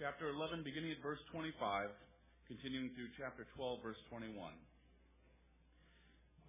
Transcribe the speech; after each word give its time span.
chapter 0.00 0.32
11, 0.32 0.64
beginning 0.64 0.96
at 0.96 1.04
verse 1.04 1.20
25, 1.28 1.60
continuing 2.48 2.88
through 2.96 3.12
chapter 3.20 3.44
12, 3.52 3.84
verse 3.84 4.00
21. 4.08 4.32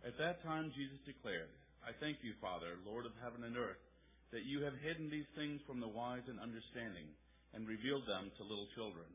At 0.08 0.16
that 0.24 0.40
time, 0.48 0.72
Jesus 0.72 0.96
declared, 1.04 1.52
I 1.84 1.92
thank 2.00 2.24
you, 2.24 2.32
Father, 2.40 2.80
Lord 2.88 3.04
of 3.04 3.12
heaven 3.20 3.44
and 3.44 3.60
earth, 3.60 3.84
that 4.32 4.48
you 4.48 4.64
have 4.64 4.80
hidden 4.80 5.12
these 5.12 5.28
things 5.36 5.60
from 5.68 5.84
the 5.84 5.92
wise 5.92 6.24
and 6.32 6.40
understanding 6.40 7.12
and 7.52 7.68
revealed 7.68 8.08
them 8.08 8.32
to 8.40 8.48
little 8.48 8.72
children. 8.72 9.12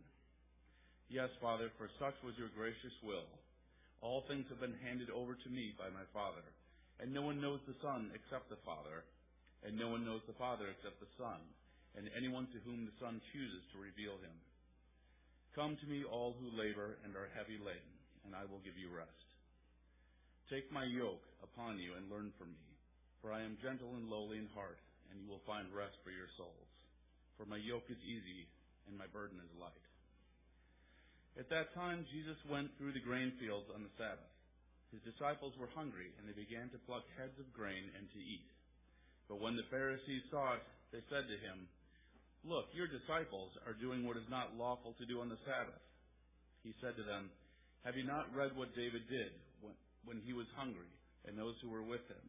Yes, 1.09 1.33
Father, 1.41 1.73
for 1.81 1.89
such 1.97 2.21
was 2.21 2.37
your 2.37 2.53
gracious 2.53 2.93
will. 3.01 3.33
All 4.05 4.29
things 4.29 4.45
have 4.53 4.61
been 4.61 4.77
handed 4.85 5.09
over 5.17 5.33
to 5.33 5.49
me 5.49 5.73
by 5.81 5.89
my 5.89 6.05
Father, 6.13 6.45
and 7.01 7.09
no 7.09 7.25
one 7.25 7.41
knows 7.41 7.65
the 7.65 7.81
Son 7.81 8.13
except 8.13 8.53
the 8.53 8.61
Father, 8.69 9.01
and 9.65 9.81
no 9.81 9.89
one 9.89 10.05
knows 10.05 10.21
the 10.29 10.37
Father 10.37 10.69
except 10.69 11.01
the 11.01 11.09
Son 11.17 11.41
and 11.97 12.13
anyone 12.13 12.47
to 12.53 12.61
whom 12.63 12.85
the 12.85 12.97
Son 13.01 13.19
chooses 13.33 13.65
to 13.73 13.81
reveal 13.81 14.21
him. 14.21 14.37
Come 15.57 15.81
to 15.81 15.89
me, 15.89 16.05
all 16.05 16.37
who 16.37 16.53
labor 16.53 17.01
and 17.03 17.17
are 17.17 17.33
heavy 17.33 17.57
laden, 17.57 17.97
and 18.29 18.37
I 18.37 18.45
will 18.45 18.61
give 18.61 18.77
you 18.77 18.93
rest. 18.93 19.29
Take 20.53 20.69
my 20.69 20.85
yoke 20.85 21.25
upon 21.41 21.81
you 21.81 21.97
and 21.97 22.13
learn 22.13 22.31
from 22.37 22.53
me, 22.53 22.69
for 23.25 23.33
I 23.33 23.41
am 23.41 23.59
gentle 23.65 23.97
and 23.97 24.13
lowly 24.13 24.37
in 24.37 24.53
heart, 24.53 24.79
and 25.09 25.19
you 25.19 25.27
will 25.27 25.43
find 25.49 25.73
rest 25.73 25.97
for 26.05 26.13
your 26.13 26.29
souls. 26.37 26.71
For 27.41 27.49
my 27.49 27.57
yoke 27.57 27.89
is 27.89 28.01
easy 28.05 28.45
and 28.87 28.95
my 28.95 29.09
burden 29.11 29.41
is 29.43 29.51
light. 29.59 29.87
At 31.37 31.53
that 31.53 31.75
time, 31.77 32.09
Jesus 32.09 32.39
went 32.49 32.73
through 32.79 32.97
the 32.97 33.05
grain 33.05 33.33
fields 33.37 33.69
on 33.75 33.85
the 33.85 33.93
Sabbath. 34.01 34.33
His 34.89 35.05
disciples 35.05 35.53
were 35.61 35.69
hungry, 35.77 36.09
and 36.17 36.25
they 36.25 36.37
began 36.37 36.73
to 36.73 36.87
pluck 36.89 37.05
heads 37.19 37.37
of 37.37 37.53
grain 37.53 37.93
and 37.93 38.09
to 38.09 38.21
eat. 38.23 38.49
But 39.29 39.43
when 39.43 39.59
the 39.59 39.69
Pharisees 39.69 40.25
saw 40.33 40.57
it, 40.57 40.65
they 40.95 41.03
said 41.13 41.29
to 41.29 41.37
him, 41.43 41.69
Look, 42.47 42.71
your 42.79 42.87
disciples 42.87 43.51
are 43.67 43.75
doing 43.75 44.07
what 44.07 44.15
is 44.15 44.31
not 44.31 44.55
lawful 44.55 44.95
to 45.03 45.07
do 45.11 45.19
on 45.19 45.27
the 45.27 45.43
Sabbath. 45.43 45.83
He 46.63 46.71
said 46.79 46.95
to 46.95 47.03
them, 47.03 47.27
Have 47.83 47.99
you 47.99 48.07
not 48.07 48.31
read 48.31 48.55
what 48.55 48.71
David 48.79 49.03
did 49.11 49.35
when, 50.07 50.23
he 50.23 50.31
was 50.31 50.47
hungry, 50.55 50.87
and 51.27 51.35
those 51.35 51.59
who 51.59 51.75
were 51.75 51.83
with 51.83 52.07
him? 52.07 52.23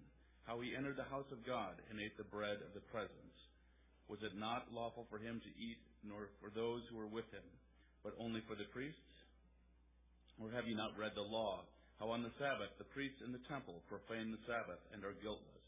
How 0.50 0.58
he 0.58 0.74
entered 0.74 0.98
the 0.98 1.06
house 1.14 1.30
of 1.30 1.46
God 1.46 1.78
and 1.94 2.02
ate 2.02 2.18
the 2.18 2.26
bread 2.34 2.58
of 2.66 2.74
the 2.74 2.82
presence. 2.90 3.38
Was 4.10 4.18
it 4.26 4.34
not 4.34 4.74
lawful 4.74 5.06
for 5.06 5.22
him 5.22 5.38
to 5.38 5.52
eat, 5.54 5.78
nor 6.02 6.34
for 6.42 6.50
those 6.50 6.82
who 6.90 6.98
were 6.98 7.14
with 7.14 7.30
him, 7.30 7.46
but 8.02 8.18
only 8.18 8.42
for 8.50 8.58
the 8.58 8.66
priests? 8.74 9.14
Or 10.42 10.50
have 10.50 10.66
you 10.66 10.74
not 10.74 10.98
read 10.98 11.14
the 11.14 11.30
law, 11.30 11.62
how 12.02 12.10
on 12.10 12.26
the 12.26 12.34
Sabbath 12.42 12.74
the 12.82 12.90
priests 12.90 13.22
in 13.22 13.30
the 13.38 13.46
temple 13.46 13.86
profane 13.86 14.34
the 14.34 14.42
Sabbath 14.50 14.82
and 14.90 15.06
are 15.06 15.18
guiltless? 15.22 15.66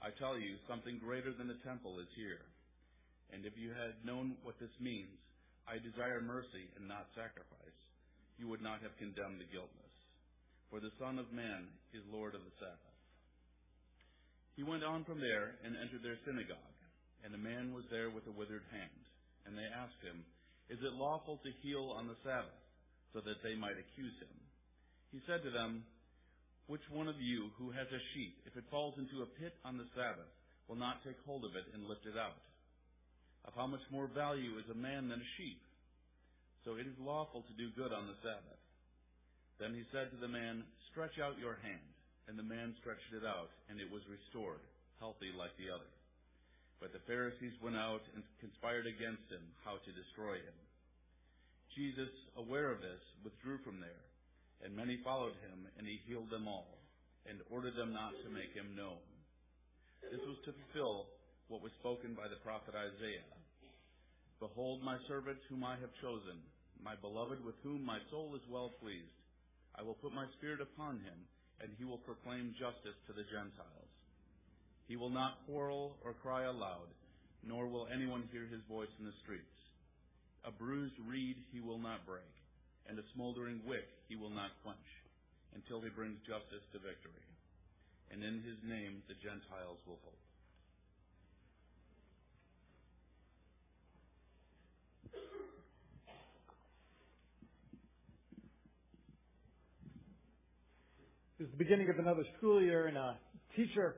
I 0.00 0.08
tell 0.16 0.40
you, 0.40 0.56
something 0.64 0.96
greater 1.04 1.36
than 1.36 1.52
the 1.52 1.60
temple 1.68 2.00
is 2.00 2.08
here. 2.16 2.40
And 3.32 3.44
if 3.44 3.52
you 3.56 3.70
had 3.76 4.00
known 4.04 4.36
what 4.42 4.56
this 4.58 4.72
means, 4.80 5.16
I 5.68 5.76
desire 5.76 6.24
mercy 6.24 6.64
and 6.80 6.88
not 6.88 7.12
sacrifice, 7.12 7.78
you 8.40 8.48
would 8.48 8.64
not 8.64 8.80
have 8.80 8.96
condemned 8.96 9.42
the 9.42 9.50
guiltless. 9.52 9.94
For 10.72 10.80
the 10.80 10.92
Son 11.00 11.20
of 11.20 11.28
Man 11.32 11.68
is 11.92 12.04
Lord 12.08 12.32
of 12.32 12.44
the 12.44 12.56
Sabbath. 12.60 12.96
He 14.56 14.66
went 14.66 14.82
on 14.82 15.04
from 15.04 15.20
there 15.20 15.54
and 15.62 15.76
entered 15.76 16.02
their 16.02 16.18
synagogue, 16.26 16.78
and 17.22 17.30
a 17.30 17.40
man 17.40 17.70
was 17.76 17.86
there 17.92 18.10
with 18.10 18.26
a 18.26 18.34
withered 18.34 18.66
hand. 18.72 19.02
And 19.46 19.56
they 19.56 19.68
asked 19.70 20.02
him, 20.02 20.24
Is 20.68 20.80
it 20.82 20.98
lawful 20.98 21.40
to 21.40 21.60
heal 21.62 21.94
on 21.94 22.08
the 22.08 22.18
Sabbath? 22.24 22.58
So 23.16 23.24
that 23.24 23.40
they 23.40 23.56
might 23.56 23.80
accuse 23.80 24.12
him. 24.20 24.34
He 25.08 25.24
said 25.24 25.40
to 25.44 25.52
them, 25.54 25.84
Which 26.68 26.84
one 26.92 27.08
of 27.08 27.16
you 27.16 27.48
who 27.56 27.72
has 27.72 27.88
a 27.88 28.02
sheep, 28.12 28.44
if 28.44 28.52
it 28.56 28.68
falls 28.68 28.98
into 29.00 29.24
a 29.24 29.32
pit 29.40 29.56
on 29.64 29.80
the 29.80 29.88
Sabbath, 29.96 30.28
will 30.68 30.76
not 30.76 31.00
take 31.00 31.16
hold 31.24 31.48
of 31.48 31.56
it 31.56 31.64
and 31.72 31.88
lift 31.88 32.04
it 32.04 32.20
out? 32.20 32.36
Of 33.48 33.56
how 33.56 33.64
much 33.64 33.80
more 33.88 34.12
value 34.12 34.60
is 34.60 34.68
a 34.68 34.76
man 34.76 35.08
than 35.08 35.24
a 35.24 35.32
sheep? 35.40 35.64
So 36.68 36.76
it 36.76 36.84
is 36.84 36.92
lawful 37.00 37.48
to 37.48 37.56
do 37.56 37.72
good 37.72 37.96
on 37.96 38.04
the 38.04 38.20
Sabbath. 38.20 38.60
Then 39.56 39.72
he 39.72 39.88
said 39.88 40.12
to 40.12 40.20
the 40.20 40.28
man, 40.28 40.68
Stretch 40.92 41.16
out 41.16 41.40
your 41.40 41.56
hand. 41.64 41.88
And 42.28 42.36
the 42.36 42.44
man 42.44 42.76
stretched 42.76 43.08
it 43.16 43.24
out, 43.24 43.48
and 43.72 43.80
it 43.80 43.88
was 43.88 44.04
restored, 44.04 44.60
healthy 45.00 45.32
like 45.32 45.56
the 45.56 45.72
other. 45.72 45.88
But 46.76 46.92
the 46.92 47.00
Pharisees 47.08 47.56
went 47.64 47.80
out 47.80 48.04
and 48.12 48.20
conspired 48.36 48.84
against 48.84 49.24
him 49.32 49.40
how 49.64 49.80
to 49.80 49.96
destroy 49.96 50.36
him. 50.36 50.58
Jesus, 51.72 52.12
aware 52.36 52.68
of 52.68 52.84
this, 52.84 53.00
withdrew 53.24 53.64
from 53.64 53.80
there, 53.80 54.04
and 54.60 54.76
many 54.76 55.00
followed 55.00 55.40
him, 55.40 55.64
and 55.80 55.88
he 55.88 56.04
healed 56.04 56.28
them 56.28 56.44
all, 56.44 56.76
and 57.24 57.40
ordered 57.48 57.80
them 57.80 57.96
not 57.96 58.12
to 58.20 58.28
make 58.28 58.52
him 58.52 58.76
known. 58.76 59.00
This 60.12 60.20
was 60.28 60.36
to 60.44 60.52
fulfill 60.52 61.08
what 61.48 61.64
was 61.64 61.72
spoken 61.80 62.12
by 62.12 62.28
the 62.28 62.40
prophet 62.44 62.76
Isaiah. 62.76 63.24
Behold 64.36 64.84
my 64.84 65.00
servant 65.08 65.40
whom 65.48 65.64
I 65.64 65.80
have 65.80 65.90
chosen, 66.04 66.36
my 66.84 66.92
beloved 67.00 67.40
with 67.40 67.56
whom 67.64 67.80
my 67.82 67.98
soul 68.12 68.36
is 68.36 68.44
well 68.52 68.76
pleased. 68.78 69.16
I 69.72 69.82
will 69.82 69.96
put 69.96 70.12
my 70.12 70.28
spirit 70.36 70.60
upon 70.60 71.00
him, 71.00 71.18
and 71.64 71.72
he 71.80 71.88
will 71.88 72.04
proclaim 72.04 72.54
justice 72.54 72.94
to 73.08 73.16
the 73.16 73.26
Gentiles. 73.32 73.92
He 74.86 75.00
will 75.00 75.10
not 75.10 75.40
quarrel 75.48 75.96
or 76.04 76.12
cry 76.20 76.44
aloud, 76.44 76.92
nor 77.42 77.66
will 77.66 77.88
anyone 77.88 78.28
hear 78.30 78.44
his 78.44 78.62
voice 78.68 78.92
in 79.00 79.08
the 79.08 79.20
streets. 79.24 79.56
A 80.44 80.52
bruised 80.52 81.00
reed 81.08 81.40
he 81.50 81.64
will 81.64 81.80
not 81.80 82.04
break, 82.04 82.28
and 82.86 83.00
a 83.00 83.10
smoldering 83.16 83.64
wick 83.64 83.88
he 84.06 84.20
will 84.20 84.30
not 84.30 84.52
quench, 84.62 84.90
until 85.56 85.80
he 85.80 85.88
brings 85.88 86.20
justice 86.28 86.64
to 86.76 86.78
victory. 86.78 87.24
And 88.12 88.20
in 88.20 88.44
his 88.44 88.60
name 88.68 89.00
the 89.08 89.16
Gentiles 89.18 89.80
will 89.88 90.00
hope. 90.04 90.27
It 101.38 101.44
was 101.44 101.52
the 101.52 101.58
beginning 101.58 101.88
of 101.88 102.00
another 102.00 102.24
school 102.36 102.60
year, 102.60 102.88
and 102.88 102.96
a 102.96 103.16
teacher 103.54 103.94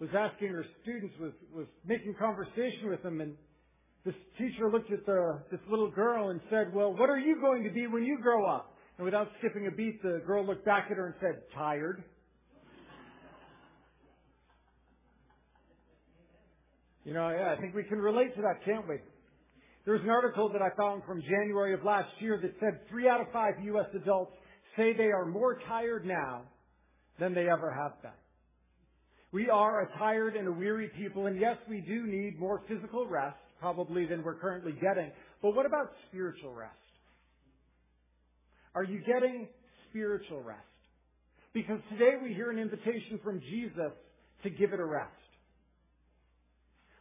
was 0.00 0.08
asking 0.16 0.48
her 0.48 0.64
students, 0.82 1.14
was, 1.20 1.32
was 1.54 1.66
making 1.84 2.14
conversation 2.14 2.88
with 2.88 3.02
them, 3.02 3.20
and 3.20 3.34
this 4.06 4.14
teacher 4.38 4.70
looked 4.72 4.90
at 4.90 5.04
the, 5.04 5.38
this 5.50 5.60
little 5.68 5.90
girl 5.90 6.30
and 6.30 6.40
said, 6.48 6.72
well, 6.72 6.96
what 6.96 7.10
are 7.10 7.18
you 7.18 7.38
going 7.42 7.62
to 7.64 7.68
be 7.68 7.86
when 7.86 8.04
you 8.04 8.18
grow 8.22 8.46
up? 8.46 8.74
And 8.96 9.04
without 9.04 9.28
skipping 9.38 9.66
a 9.66 9.70
beat, 9.70 10.02
the 10.02 10.22
girl 10.26 10.46
looked 10.46 10.64
back 10.64 10.88
at 10.90 10.96
her 10.96 11.04
and 11.04 11.14
said, 11.20 11.42
tired. 11.54 12.02
You 17.04 17.12
know, 17.12 17.28
yeah, 17.28 17.54
I 17.54 17.60
think 17.60 17.74
we 17.74 17.84
can 17.84 17.98
relate 17.98 18.34
to 18.36 18.40
that, 18.40 18.64
can't 18.64 18.88
we? 18.88 18.96
There 19.84 19.92
was 19.92 20.02
an 20.04 20.10
article 20.10 20.50
that 20.54 20.62
I 20.62 20.70
found 20.74 21.02
from 21.04 21.20
January 21.20 21.74
of 21.74 21.84
last 21.84 22.08
year 22.20 22.38
that 22.40 22.54
said 22.60 22.88
three 22.88 23.06
out 23.10 23.20
of 23.20 23.26
five 23.30 23.54
U.S. 23.62 23.88
adults 23.94 24.32
say 24.74 24.94
they 24.96 25.10
are 25.10 25.26
more 25.26 25.58
tired 25.68 26.06
now 26.06 26.44
than 27.18 27.34
they 27.34 27.48
ever 27.48 27.70
have 27.72 28.00
been. 28.02 28.10
We 29.30 29.50
are 29.50 29.82
a 29.82 29.98
tired 29.98 30.36
and 30.36 30.48
a 30.48 30.52
weary 30.52 30.90
people, 30.96 31.26
and 31.26 31.38
yes, 31.38 31.56
we 31.68 31.80
do 31.80 32.06
need 32.06 32.38
more 32.38 32.62
physical 32.66 33.06
rest, 33.06 33.36
probably 33.60 34.06
than 34.06 34.22
we're 34.22 34.38
currently 34.38 34.72
getting. 34.72 35.10
But 35.42 35.54
what 35.54 35.66
about 35.66 35.90
spiritual 36.08 36.54
rest? 36.54 36.74
Are 38.74 38.84
you 38.84 39.00
getting 39.00 39.48
spiritual 39.90 40.42
rest? 40.42 40.62
Because 41.52 41.80
today 41.90 42.12
we 42.22 42.32
hear 42.32 42.50
an 42.50 42.58
invitation 42.58 43.20
from 43.22 43.40
Jesus 43.40 43.92
to 44.44 44.50
give 44.50 44.72
it 44.72 44.80
a 44.80 44.84
rest. 44.84 45.12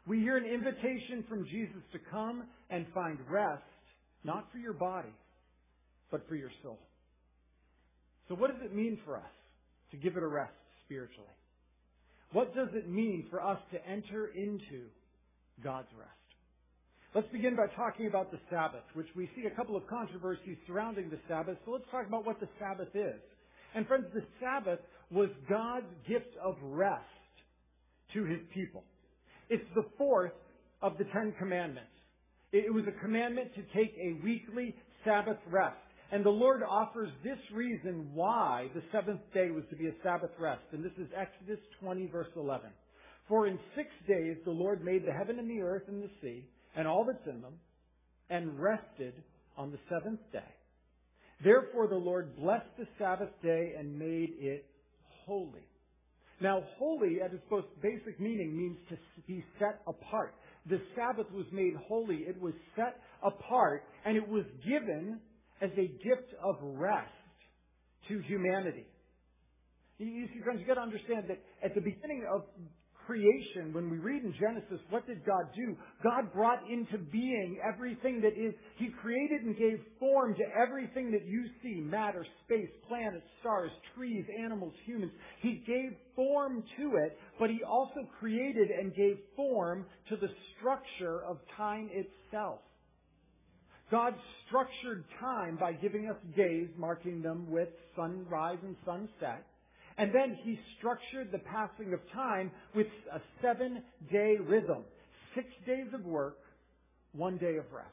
We 0.05 0.19
hear 0.19 0.37
an 0.37 0.45
invitation 0.45 1.25
from 1.29 1.45
Jesus 1.45 1.81
to 1.91 1.99
come 2.11 2.43
and 2.69 2.85
find 2.93 3.19
rest, 3.29 3.61
not 4.23 4.47
for 4.51 4.57
your 4.57 4.73
body, 4.73 5.13
but 6.11 6.27
for 6.27 6.35
your 6.35 6.51
soul. 6.63 6.79
So 8.27 8.35
what 8.35 8.51
does 8.51 8.61
it 8.63 8.75
mean 8.75 8.99
for 9.05 9.17
us? 9.17 9.36
To 9.91 9.97
give 9.97 10.17
it 10.17 10.23
a 10.23 10.27
rest 10.27 10.53
spiritually. 10.85 11.27
What 12.33 12.53
does 12.55 12.69
it 12.73 12.89
mean 12.89 13.25
for 13.29 13.41
us 13.41 13.59
to 13.71 13.87
enter 13.87 14.27
into 14.27 14.85
God's 15.63 15.87
rest? 15.97 16.11
Let's 17.15 17.27
begin 17.31 17.55
by 17.55 17.67
talking 17.75 18.07
about 18.07 18.31
the 18.31 18.39
Sabbath, 18.49 18.83
which 18.93 19.07
we 19.15 19.29
see 19.35 19.45
a 19.47 19.55
couple 19.55 19.75
of 19.75 19.87
controversies 19.87 20.57
surrounding 20.67 21.09
the 21.09 21.19
Sabbath. 21.27 21.57
So 21.65 21.71
let's 21.71 21.89
talk 21.89 22.05
about 22.05 22.25
what 22.25 22.39
the 22.39 22.49
Sabbath 22.59 22.93
is. 22.93 23.21
And 23.73 23.87
friends, 23.87 24.05
the 24.13 24.23
Sabbath 24.39 24.79
was 25.09 25.29
God's 25.49 25.87
gift 26.07 26.35
of 26.43 26.57
rest 26.61 27.03
to 28.13 28.25
his 28.25 28.39
people. 28.53 28.83
It's 29.49 29.63
the 29.73 29.85
fourth 29.97 30.33
of 30.81 30.97
the 30.97 31.05
Ten 31.05 31.33
Commandments. 31.39 31.89
It 32.51 32.73
was 32.73 32.83
a 32.87 33.01
commandment 33.01 33.51
to 33.55 33.61
take 33.75 33.95
a 33.97 34.23
weekly 34.23 34.75
Sabbath 35.03 35.37
rest. 35.49 35.75
And 36.11 36.23
the 36.23 36.29
Lord 36.29 36.63
offers 36.63 37.09
this 37.23 37.39
reason 37.53 38.09
why 38.13 38.69
the 38.73 38.81
seventh 38.93 39.19
day 39.33 39.51
was 39.51 39.63
to 39.69 39.75
be 39.75 39.87
a 39.87 39.93
Sabbath 40.03 40.31
rest. 40.39 40.61
And 40.71 40.83
this 40.83 40.93
is 40.97 41.07
Exodus 41.15 41.59
20 41.81 42.07
verse 42.07 42.29
11. 42.35 42.69
For 43.27 43.47
in 43.47 43.59
six 43.75 43.89
days 44.07 44.37
the 44.45 44.51
Lord 44.51 44.83
made 44.85 45.05
the 45.05 45.11
heaven 45.11 45.37
and 45.37 45.49
the 45.49 45.61
earth 45.61 45.83
and 45.89 46.01
the 46.01 46.09
sea 46.21 46.45
and 46.77 46.87
all 46.87 47.03
that's 47.05 47.27
in 47.27 47.41
them 47.41 47.55
and 48.29 48.57
rested 48.57 49.15
on 49.57 49.71
the 49.71 49.79
seventh 49.89 50.21
day. 50.31 50.39
Therefore 51.43 51.87
the 51.87 51.95
Lord 51.95 52.37
blessed 52.37 52.77
the 52.77 52.87
Sabbath 52.97 53.31
day 53.43 53.73
and 53.77 53.99
made 53.99 54.29
it 54.39 54.65
holy. 55.25 55.67
Now 56.39 56.63
holy 56.77 57.21
at 57.21 57.33
its 57.33 57.43
most 57.51 57.67
basic 57.81 58.17
meaning 58.19 58.55
means 58.55 58.77
to 58.89 58.97
be 59.27 59.43
set 59.59 59.81
apart. 59.87 60.35
the 60.69 60.79
Sabbath 60.95 61.29
was 61.33 61.45
made 61.51 61.73
holy. 61.87 62.17
It 62.27 62.39
was 62.41 62.53
set 62.77 63.01
apart 63.23 63.83
and 64.05 64.15
it 64.15 64.27
was 64.27 64.45
given 64.65 65.19
as 65.61 65.71
a 65.77 65.87
gift 65.87 66.33
of 66.43 66.55
rest 66.61 67.11
to 68.09 68.19
humanity. 68.21 68.85
You 69.99 70.27
see, 70.33 70.41
friends, 70.43 70.59
you've 70.59 70.67
got 70.67 70.75
to 70.75 70.81
understand 70.81 71.25
that 71.29 71.41
at 71.63 71.73
the 71.73 71.81
beginning 71.81 72.25
of 72.31 72.43
creation, 73.07 73.73
when 73.73 73.89
we 73.89 73.97
read 73.97 74.23
in 74.23 74.33
Genesis, 74.39 74.79
what 74.89 75.07
did 75.07 75.25
God 75.25 75.45
do? 75.55 75.75
God 76.03 76.31
brought 76.33 76.59
into 76.69 76.97
being 77.09 77.57
everything 77.65 78.21
that 78.21 78.37
is, 78.37 78.53
He 78.75 78.89
created 79.01 79.43
and 79.43 79.57
gave 79.57 79.79
form 79.97 80.35
to 80.35 80.43
everything 80.61 81.11
that 81.11 81.25
you 81.25 81.45
see, 81.63 81.79
matter, 81.79 82.25
space, 82.45 82.69
planets, 82.87 83.25
stars, 83.39 83.71
trees, 83.95 84.25
animals, 84.43 84.73
humans. 84.85 85.13
He 85.41 85.63
gave 85.65 85.95
form 86.15 86.63
to 86.77 86.97
it, 86.97 87.17
but 87.39 87.49
He 87.49 87.63
also 87.63 88.05
created 88.19 88.69
and 88.69 88.93
gave 88.93 89.17
form 89.35 89.85
to 90.09 90.17
the 90.17 90.29
structure 90.57 91.23
of 91.23 91.37
time 91.55 91.89
itself. 91.93 92.59
God 93.89 94.13
structured 94.47 95.05
time 95.19 95.57
by 95.57 95.73
giving 95.73 96.09
us 96.09 96.17
days, 96.35 96.67
marking 96.77 97.21
them 97.21 97.49
with 97.49 97.69
sunrise 97.95 98.59
and 98.63 98.75
sunset. 98.85 99.45
And 99.97 100.13
then 100.13 100.37
he 100.43 100.59
structured 100.77 101.31
the 101.31 101.39
passing 101.39 101.93
of 101.93 101.99
time 102.13 102.51
with 102.75 102.87
a 103.13 103.19
seven 103.41 103.83
day 104.11 104.35
rhythm. 104.45 104.83
Six 105.33 105.47
days 105.65 105.87
of 105.93 106.05
work, 106.05 106.37
one 107.13 107.37
day 107.37 107.57
of 107.57 107.65
rest. 107.71 107.89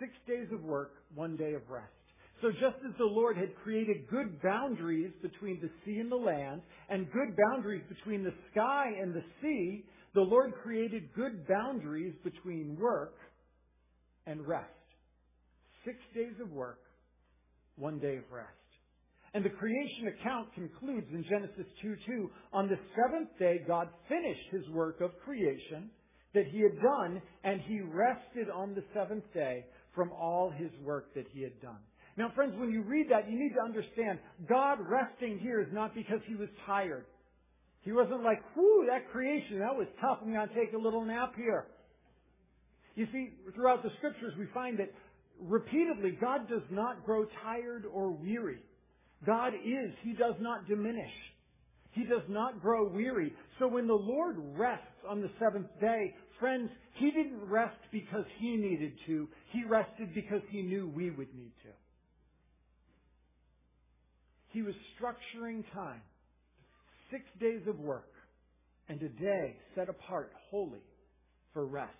Six 0.00 0.12
days 0.26 0.48
of 0.52 0.62
work, 0.62 0.92
one 1.14 1.36
day 1.36 1.54
of 1.54 1.62
rest. 1.68 1.92
So 2.40 2.50
just 2.52 2.76
as 2.88 2.96
the 2.98 3.04
Lord 3.04 3.36
had 3.36 3.54
created 3.62 4.08
good 4.08 4.40
boundaries 4.42 5.12
between 5.22 5.60
the 5.60 5.70
sea 5.84 5.98
and 5.98 6.10
the 6.10 6.16
land, 6.16 6.62
and 6.88 7.10
good 7.10 7.36
boundaries 7.50 7.82
between 7.88 8.22
the 8.22 8.34
sky 8.52 8.92
and 9.00 9.12
the 9.12 9.24
sea, 9.42 9.84
the 10.14 10.20
Lord 10.20 10.52
created 10.62 11.12
good 11.14 11.46
boundaries 11.48 12.14
between 12.22 12.76
work 12.78 13.14
and 14.26 14.46
rest. 14.46 14.77
Six 15.88 15.98
days 16.14 16.38
of 16.42 16.52
work, 16.52 16.80
one 17.76 17.98
day 17.98 18.16
of 18.16 18.24
rest. 18.30 18.52
And 19.32 19.42
the 19.42 19.48
creation 19.48 20.12
account 20.20 20.52
concludes 20.54 21.06
in 21.10 21.24
Genesis 21.24 21.64
2 21.80 21.96
2. 22.06 22.30
On 22.52 22.68
the 22.68 22.76
seventh 22.94 23.30
day, 23.38 23.62
God 23.66 23.88
finished 24.06 24.48
his 24.50 24.68
work 24.68 25.00
of 25.00 25.12
creation 25.24 25.88
that 26.34 26.44
he 26.52 26.60
had 26.60 26.78
done, 26.82 27.22
and 27.42 27.62
he 27.62 27.80
rested 27.80 28.50
on 28.54 28.74
the 28.74 28.84
seventh 28.92 29.24
day 29.32 29.64
from 29.94 30.12
all 30.12 30.50
his 30.50 30.68
work 30.84 31.14
that 31.14 31.24
he 31.32 31.40
had 31.40 31.58
done. 31.62 31.78
Now, 32.18 32.32
friends, 32.34 32.52
when 32.58 32.70
you 32.70 32.82
read 32.82 33.06
that, 33.10 33.30
you 33.30 33.38
need 33.38 33.54
to 33.54 33.64
understand 33.64 34.18
God 34.46 34.80
resting 34.80 35.38
here 35.38 35.62
is 35.62 35.68
not 35.72 35.94
because 35.94 36.20
he 36.26 36.34
was 36.34 36.50
tired. 36.66 37.06
He 37.80 37.92
wasn't 37.92 38.24
like, 38.24 38.42
whew, 38.54 38.86
that 38.90 39.10
creation, 39.10 39.60
that 39.60 39.74
was 39.74 39.86
tough. 40.02 40.18
I'm 40.20 40.34
going 40.34 40.48
to 40.48 40.54
take 40.54 40.74
a 40.74 40.78
little 40.78 41.02
nap 41.02 41.32
here. 41.34 41.64
You 42.98 43.06
see, 43.12 43.30
throughout 43.54 43.84
the 43.84 43.90
scriptures, 43.98 44.34
we 44.36 44.46
find 44.52 44.76
that 44.80 44.90
repeatedly, 45.40 46.16
God 46.20 46.48
does 46.48 46.62
not 46.70 47.04
grow 47.04 47.26
tired 47.42 47.84
or 47.90 48.10
weary. 48.10 48.62
God 49.26 49.54
is. 49.54 49.92
He 50.02 50.12
does 50.12 50.34
not 50.40 50.68
diminish. 50.68 51.12
He 51.92 52.04
does 52.04 52.22
not 52.28 52.60
grow 52.60 52.88
weary. 52.88 53.32
So 53.58 53.66
when 53.66 53.86
the 53.86 53.94
Lord 53.94 54.36
rests 54.38 54.84
on 55.08 55.20
the 55.20 55.30
seventh 55.40 55.68
day, 55.80 56.14
friends, 56.38 56.70
He 56.94 57.10
didn't 57.10 57.40
rest 57.48 57.78
because 57.90 58.24
He 58.38 58.56
needed 58.56 58.92
to. 59.06 59.28
He 59.52 59.64
rested 59.64 60.14
because 60.14 60.42
He 60.50 60.62
knew 60.62 60.88
we 60.94 61.10
would 61.10 61.34
need 61.34 61.52
to. 61.62 61.70
He 64.50 64.62
was 64.62 64.74
structuring 64.98 65.64
time. 65.74 66.02
Six 67.10 67.24
days 67.40 67.62
of 67.66 67.78
work 67.78 68.12
and 68.88 69.02
a 69.02 69.08
day 69.08 69.56
set 69.74 69.88
apart 69.88 70.32
wholly 70.50 70.82
for 71.52 71.66
rest. 71.66 71.92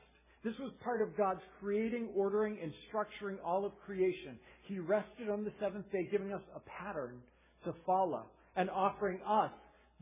This 0.45 0.55
was 0.61 0.73
part 0.83 1.03
of 1.03 1.17
God's 1.17 1.41
creating, 1.61 2.11
ordering, 2.15 2.59
and 2.63 2.73
structuring 2.89 3.37
all 3.45 3.65
of 3.65 3.73
creation. 3.85 4.39
He 4.63 4.79
rested 4.79 5.29
on 5.29 5.45
the 5.45 5.53
seventh 5.61 5.91
day, 5.91 6.09
giving 6.11 6.33
us 6.33 6.43
a 6.55 6.61
pattern 6.61 7.19
to 7.65 7.75
follow 7.85 8.27
and 8.57 8.71
offering 8.71 9.19
us 9.27 9.51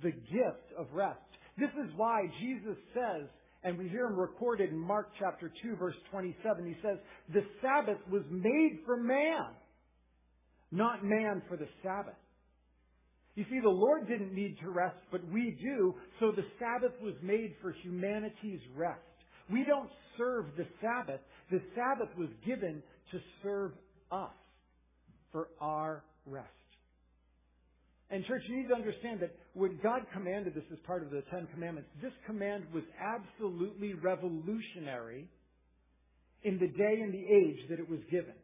the 0.02 0.10
gift 0.10 0.72
of 0.78 0.86
rest. 0.92 1.18
This 1.58 1.70
is 1.82 1.90
why 1.96 2.22
Jesus 2.40 2.76
says, 2.92 3.28
and 3.64 3.78
we 3.78 3.88
hear 3.88 4.06
him 4.06 4.18
recorded 4.18 4.70
in 4.70 4.78
Mark 4.78 5.08
chapter 5.18 5.50
2 5.62 5.76
verse 5.76 5.94
27, 6.10 6.66
he 6.66 6.76
says, 6.82 6.98
the 7.32 7.42
Sabbath 7.62 7.98
was 8.10 8.22
made 8.30 8.80
for 8.84 8.98
man, 8.98 9.54
not 10.70 11.02
man 11.02 11.42
for 11.48 11.56
the 11.56 11.68
Sabbath. 11.82 12.14
You 13.36 13.44
see, 13.50 13.60
the 13.60 13.68
Lord 13.68 14.08
didn't 14.08 14.34
need 14.34 14.56
to 14.62 14.70
rest, 14.70 14.96
but 15.10 15.20
we 15.30 15.56
do, 15.62 15.94
so 16.20 16.32
the 16.32 16.44
Sabbath 16.58 16.92
was 17.02 17.14
made 17.22 17.54
for 17.60 17.72
humanity's 17.82 18.60
rest. 18.74 19.00
We 19.50 19.64
don't 19.64 19.90
serve 20.18 20.46
the 20.56 20.66
Sabbath. 20.80 21.20
The 21.50 21.60
Sabbath 21.74 22.08
was 22.18 22.28
given 22.44 22.82
to 23.12 23.18
serve 23.42 23.72
us 24.10 24.30
for 25.32 25.48
our 25.60 26.02
rest. 26.26 26.48
And 28.10 28.24
church, 28.24 28.42
you 28.48 28.56
need 28.56 28.68
to 28.68 28.74
understand 28.74 29.20
that 29.20 29.34
when 29.54 29.78
God 29.82 30.02
commanded 30.12 30.54
this 30.54 30.64
as 30.72 30.78
part 30.86 31.02
of 31.02 31.10
the 31.10 31.22
Ten 31.30 31.48
Commandments, 31.52 31.90
this 32.00 32.12
command 32.24 32.64
was 32.72 32.84
absolutely 33.00 33.94
revolutionary 33.94 35.28
in 36.44 36.58
the 36.58 36.68
day 36.68 37.00
and 37.02 37.12
the 37.12 37.24
age 37.26 37.68
that 37.68 37.80
it 37.80 37.88
was 37.88 38.00
given. 38.10 38.34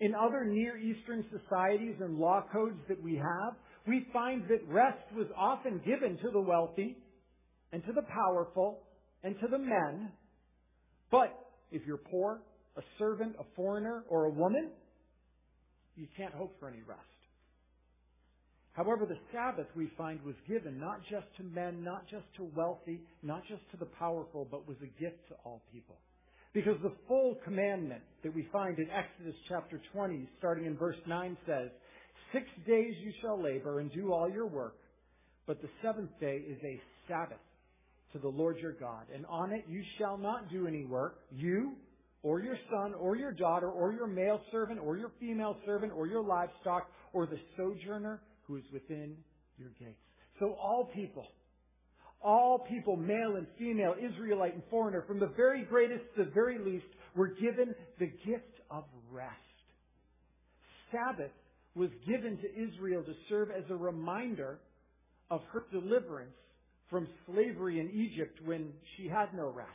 In 0.00 0.14
other 0.14 0.44
Near 0.44 0.76
Eastern 0.76 1.24
societies 1.30 1.96
and 2.00 2.16
law 2.16 2.44
codes 2.52 2.78
that 2.88 3.02
we 3.02 3.16
have, 3.16 3.54
we 3.88 4.06
find 4.12 4.44
that 4.44 4.60
rest 4.68 5.02
was 5.16 5.26
often 5.36 5.80
given 5.84 6.16
to 6.18 6.30
the 6.32 6.40
wealthy 6.40 6.96
and 7.72 7.84
to 7.84 7.92
the 7.92 8.02
powerful 8.02 8.82
and 9.24 9.34
to 9.40 9.48
the 9.50 9.58
men. 9.58 10.12
But 11.10 11.38
if 11.70 11.82
you're 11.86 11.96
poor, 11.96 12.40
a 12.76 12.82
servant, 12.98 13.36
a 13.38 13.44
foreigner, 13.56 14.04
or 14.08 14.24
a 14.24 14.30
woman, 14.30 14.70
you 15.96 16.06
can't 16.16 16.34
hope 16.34 16.58
for 16.60 16.68
any 16.68 16.82
rest. 16.86 17.02
However, 18.72 19.06
the 19.06 19.18
Sabbath 19.32 19.66
we 19.74 19.90
find 19.98 20.22
was 20.22 20.36
given 20.46 20.78
not 20.78 21.00
just 21.10 21.26
to 21.36 21.42
men, 21.42 21.82
not 21.82 22.06
just 22.08 22.26
to 22.36 22.48
wealthy, 22.54 23.00
not 23.24 23.42
just 23.48 23.68
to 23.72 23.76
the 23.76 23.90
powerful, 23.98 24.46
but 24.48 24.68
was 24.68 24.76
a 24.82 25.02
gift 25.02 25.18
to 25.28 25.34
all 25.44 25.62
people. 25.72 25.96
Because 26.54 26.76
the 26.82 26.92
full 27.08 27.36
commandment 27.44 28.02
that 28.22 28.32
we 28.32 28.46
find 28.52 28.78
in 28.78 28.88
Exodus 28.90 29.34
chapter 29.48 29.80
20, 29.92 30.28
starting 30.38 30.66
in 30.66 30.76
verse 30.76 30.96
9 31.08 31.36
says, 31.44 31.70
Six 32.32 32.44
days 32.66 32.94
you 33.02 33.12
shall 33.20 33.42
labor 33.42 33.80
and 33.80 33.92
do 33.92 34.12
all 34.12 34.30
your 34.30 34.46
work, 34.46 34.76
but 35.46 35.60
the 35.60 35.68
seventh 35.82 36.10
day 36.20 36.42
is 36.48 36.58
a 36.62 36.80
Sabbath 37.08 37.38
to 38.12 38.18
the 38.18 38.28
Lord 38.28 38.58
your 38.58 38.72
God, 38.72 39.04
and 39.14 39.26
on 39.26 39.52
it 39.52 39.64
you 39.68 39.82
shall 39.98 40.16
not 40.16 40.50
do 40.50 40.66
any 40.66 40.84
work, 40.84 41.20
you, 41.30 41.74
or 42.22 42.40
your 42.40 42.56
son, 42.70 42.94
or 42.94 43.16
your 43.16 43.32
daughter, 43.32 43.70
or 43.70 43.92
your 43.92 44.06
male 44.06 44.40
servant, 44.50 44.80
or 44.82 44.96
your 44.96 45.12
female 45.20 45.56
servant, 45.64 45.92
or 45.94 46.06
your 46.06 46.22
livestock, 46.22 46.90
or 47.12 47.26
the 47.26 47.38
sojourner 47.56 48.20
who 48.46 48.56
is 48.56 48.64
within 48.72 49.16
your 49.56 49.70
gates. 49.78 50.00
So 50.40 50.56
all 50.60 50.90
people, 50.94 51.26
all 52.20 52.66
people, 52.68 52.96
male 52.96 53.36
and 53.36 53.46
female, 53.58 53.94
Israelite 54.00 54.54
and 54.54 54.62
foreigner, 54.70 55.04
from 55.06 55.20
the 55.20 55.32
very 55.36 55.64
greatest 55.64 56.02
to 56.16 56.24
the 56.24 56.30
very 56.30 56.58
least, 56.58 56.86
were 57.14 57.28
given 57.28 57.74
the 57.98 58.06
gift 58.06 58.60
of 58.70 58.84
rest. 59.10 59.34
Sabbath 60.90 61.32
was 61.74 61.90
given 62.06 62.38
to 62.38 62.48
Israel 62.50 63.02
to 63.04 63.12
serve 63.28 63.50
as 63.50 63.64
a 63.70 63.76
reminder 63.76 64.58
of 65.30 65.42
her 65.52 65.64
deliverance 65.70 66.34
from 66.90 67.06
slavery 67.26 67.80
in 67.80 67.90
Egypt 67.90 68.38
when 68.44 68.72
she 68.96 69.08
had 69.08 69.34
no 69.34 69.50
rest. 69.50 69.68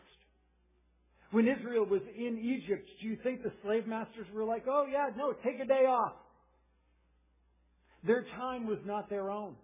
When 1.32 1.48
Israel 1.48 1.86
was 1.86 2.02
in 2.16 2.38
Egypt, 2.38 2.88
do 3.02 3.08
you 3.08 3.18
think 3.24 3.44
the 3.44 3.52
slave 3.64 3.88
masters 3.88 4.28
were 4.34 4.44
like, 4.44 4.66
oh 4.68 4.86
yeah, 4.92 5.08
no, 5.18 5.34
take 5.44 5.60
a 5.60 5.66
day 5.66 5.86
off? 5.88 6.14
Their 8.06 8.26
time 8.38 8.68
was 8.68 8.80
not 8.86 9.10
their 9.10 9.32
own, 9.32 9.56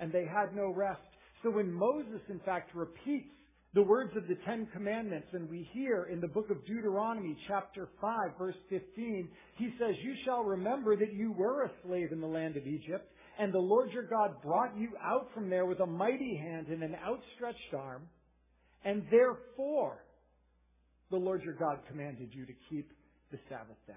and 0.00 0.10
they 0.12 0.24
had 0.24 0.56
no 0.56 0.72
rest. 0.72 1.00
So 1.42 1.50
when 1.50 1.72
Moses, 1.72 2.20
in 2.30 2.40
fact, 2.40 2.74
repeats 2.74 3.33
the 3.74 3.82
words 3.82 4.16
of 4.16 4.28
the 4.28 4.36
Ten 4.46 4.68
Commandments, 4.72 5.26
and 5.32 5.50
we 5.50 5.68
hear 5.72 6.04
in 6.04 6.20
the 6.20 6.28
book 6.28 6.48
of 6.48 6.64
Deuteronomy, 6.64 7.36
chapter 7.48 7.88
5, 8.00 8.38
verse 8.38 8.54
15, 8.70 9.28
he 9.56 9.70
says, 9.80 9.96
You 10.04 10.14
shall 10.24 10.44
remember 10.44 10.96
that 10.96 11.12
you 11.12 11.32
were 11.32 11.64
a 11.64 11.70
slave 11.84 12.12
in 12.12 12.20
the 12.20 12.26
land 12.26 12.56
of 12.56 12.68
Egypt, 12.68 13.10
and 13.36 13.52
the 13.52 13.58
Lord 13.58 13.90
your 13.90 14.06
God 14.06 14.40
brought 14.44 14.78
you 14.78 14.90
out 15.02 15.28
from 15.34 15.50
there 15.50 15.66
with 15.66 15.80
a 15.80 15.86
mighty 15.86 16.36
hand 16.36 16.68
and 16.68 16.84
an 16.84 16.94
outstretched 17.04 17.74
arm, 17.76 18.02
and 18.84 19.02
therefore 19.10 20.04
the 21.10 21.16
Lord 21.16 21.42
your 21.42 21.54
God 21.54 21.78
commanded 21.88 22.28
you 22.32 22.46
to 22.46 22.52
keep 22.70 22.92
the 23.32 23.38
Sabbath 23.48 23.76
day. 23.88 23.94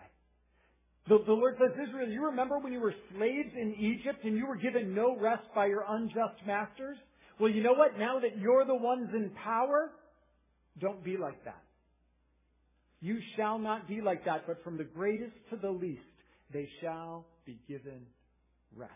The, 1.07 1.19
the 1.23 1.33
Lord 1.33 1.55
says, 1.59 1.77
Israel, 1.87 2.09
you 2.09 2.25
remember 2.25 2.57
when 2.57 2.73
you 2.73 2.81
were 2.81 2.95
slaves 3.15 3.53
in 3.55 3.75
Egypt 3.79 4.25
and 4.25 4.35
you 4.35 4.47
were 4.47 4.57
given 4.57 4.95
no 4.95 5.15
rest 5.15 5.43
by 5.53 5.67
your 5.67 5.85
unjust 5.87 6.45
masters? 6.47 6.97
Well, 7.39 7.51
you 7.51 7.61
know 7.61 7.73
what? 7.73 7.97
Now 7.99 8.19
that 8.19 8.37
you're 8.39 8.65
the 8.65 8.75
ones 8.75 9.09
in 9.13 9.31
power, 9.43 9.91
don't 10.79 11.03
be 11.03 11.17
like 11.17 11.43
that. 11.45 11.61
You 12.99 13.19
shall 13.35 13.59
not 13.59 13.87
be 13.87 14.01
like 14.01 14.25
that, 14.25 14.47
but 14.47 14.63
from 14.63 14.77
the 14.77 14.83
greatest 14.83 15.33
to 15.51 15.57
the 15.57 15.69
least, 15.69 16.01
they 16.51 16.67
shall 16.81 17.25
be 17.45 17.59
given 17.67 18.01
rest. 18.75 18.91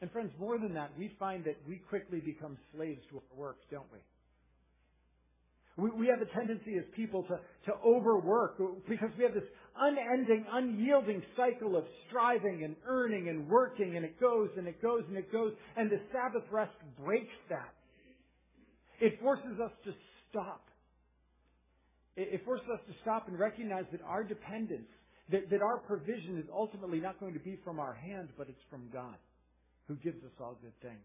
And 0.00 0.10
friends, 0.10 0.32
more 0.38 0.58
than 0.58 0.74
that, 0.74 0.90
we 0.98 1.12
find 1.18 1.44
that 1.44 1.56
we 1.68 1.76
quickly 1.88 2.20
become 2.20 2.58
slaves 2.74 3.00
to 3.10 3.16
our 3.16 3.38
work, 3.38 3.58
don't 3.70 3.86
we? 3.92 3.98
We, 5.76 5.90
we 5.90 6.06
have 6.08 6.20
a 6.20 6.26
tendency 6.26 6.76
as 6.76 6.84
people 6.94 7.22
to, 7.24 7.38
to 7.66 7.78
overwork 7.84 8.58
because 8.88 9.10
we 9.16 9.24
have 9.24 9.34
this 9.34 9.44
unending, 9.78 10.44
unyielding 10.52 11.22
cycle 11.36 11.76
of 11.76 11.84
striving 12.08 12.64
and 12.64 12.76
earning 12.86 13.28
and 13.28 13.48
working 13.48 13.96
and 13.96 14.04
it 14.04 14.20
goes 14.20 14.50
and 14.56 14.66
it 14.66 14.80
goes 14.82 15.02
and 15.08 15.16
it 15.16 15.30
goes 15.32 15.52
and 15.76 15.90
the 15.90 16.00
Sabbath 16.12 16.44
rest 16.50 16.74
breaks 17.04 17.34
that. 17.48 17.74
It 19.00 19.20
forces 19.20 19.60
us 19.62 19.72
to 19.84 19.92
stop. 20.30 20.62
It, 22.16 22.42
forces 22.46 22.66
us 22.72 22.80
to 22.86 22.94
stop 23.02 23.28
and 23.28 23.38
recognize 23.38 23.84
that 23.92 24.00
our 24.00 24.24
dependence, 24.24 24.88
that, 25.30 25.50
that 25.50 25.60
our 25.60 25.78
provision 25.78 26.38
is 26.38 26.46
ultimately 26.50 26.98
not 26.98 27.20
going 27.20 27.34
to 27.34 27.40
be 27.40 27.58
from 27.62 27.78
our 27.78 27.92
hand, 27.92 28.30
but 28.38 28.48
it's 28.48 28.64
from 28.70 28.88
God 28.90 29.16
who 29.86 29.96
gives 29.96 30.16
us 30.24 30.32
all 30.40 30.56
good 30.62 30.72
things. 30.80 31.04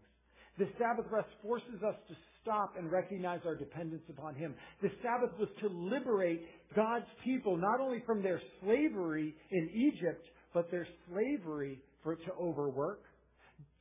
The 0.58 0.68
Sabbath 0.78 1.06
rest 1.10 1.28
forces 1.42 1.82
us 1.86 1.94
to 2.08 2.14
stop 2.42 2.74
and 2.76 2.90
recognize 2.90 3.40
our 3.46 3.54
dependence 3.54 4.02
upon 4.10 4.34
Him. 4.34 4.54
The 4.82 4.90
Sabbath 5.02 5.30
was 5.38 5.48
to 5.60 5.68
liberate 5.68 6.42
God's 6.76 7.06
people 7.24 7.56
not 7.56 7.80
only 7.80 8.02
from 8.04 8.22
their 8.22 8.40
slavery 8.60 9.34
in 9.50 9.70
Egypt, 9.74 10.26
but 10.52 10.70
their 10.70 10.86
slavery 11.08 11.80
for 12.02 12.16
to 12.16 12.32
overwork, 12.40 13.00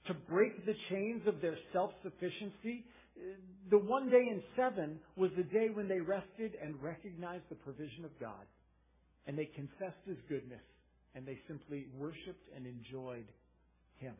to 0.08 0.13
break 0.13 0.66
the 0.66 0.75
chains 0.90 1.22
of 1.28 1.42
their 1.42 1.58
self-sufficiency. 1.74 2.86
The 3.70 3.78
one 3.78 4.10
day 4.10 4.25
in 4.32 4.42
seven 4.56 5.00
was 5.18 5.32
the 5.36 5.44
day 5.44 5.68
when 5.74 5.88
they 5.88 6.00
rested 6.00 6.54
and 6.63 6.82
recognized 6.82 7.44
the 7.50 7.56
provision 7.56 8.06
of 8.06 8.12
God. 8.20 8.46
And 9.28 9.38
they 9.38 9.46
confessed 9.46 10.01
His 10.06 10.18
goodness 10.30 10.63
and 11.13 11.25
they 11.28 11.38
simply 11.48 11.88
worshiped 11.98 12.48
and 12.56 12.66
enjoyed 12.66 13.28
Him. 14.00 14.16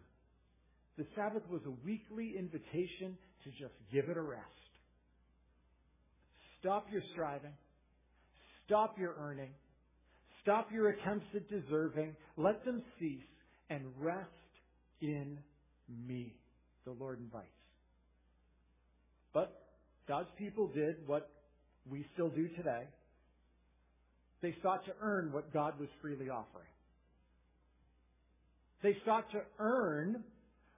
The 0.98 1.05
Sabbath 1.15 1.43
was 1.50 1.62
a 1.65 1.86
weekly 1.86 2.36
invitation 2.38 3.17
to 3.43 3.50
just 3.51 3.74
give 3.91 4.10
it 4.10 4.17
a 4.17 4.21
rest. 4.21 4.45
Stop 6.60 6.88
your 6.91 7.01
striving. 7.13 7.53
Stop 8.65 8.98
your 9.00 9.15
earning. 9.19 9.50
Stop 10.41 10.71
your 10.71 10.89
attempts 10.89 11.25
at 11.36 11.50
deserving. 11.50 12.15
Let 12.38 12.63
them 12.65 12.83
cease 13.00 13.24
and 13.69 13.83
rest 14.00 14.27
in 15.01 15.38
me, 16.07 16.33
the 16.86 16.91
Lord 16.91 17.19
invites. 17.19 17.48
But 19.33 19.62
God's 20.07 20.29
people 20.38 20.67
did 20.67 20.95
what 21.07 21.29
we 21.89 22.05
still 22.13 22.29
do 22.29 22.48
today. 22.50 22.83
They 24.41 24.55
sought 24.62 24.86
to 24.86 24.91
earn 25.01 25.31
what 25.31 25.53
God 25.53 25.79
was 25.79 25.89
freely 26.01 26.29
offering. 26.29 26.67
They 28.83 28.98
sought 29.05 29.31
to 29.31 29.41
earn 29.60 30.24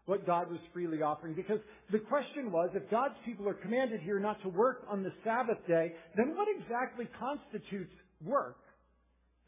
what 0.06 0.26
God 0.26 0.52
was 0.52 0.60
freely 0.74 1.02
offering. 1.02 1.34
Because 1.34 1.60
the 1.92 2.00
question 2.00 2.52
was, 2.52 2.70
if 2.74 2.90
God's 2.92 3.16
people 3.26 3.48
are 3.48 3.54
commanded 3.54 4.02
here 4.02 4.20
not 4.20 4.42
to 4.44 4.50
work 4.50 4.86
on 4.90 5.04
the 5.04 5.14
Sabbath 5.24 5.66
day, 5.68 5.94
then 6.18 6.36
what 6.36 6.48
exactly 6.60 7.08
constitutes 7.20 7.94
work 8.24 8.58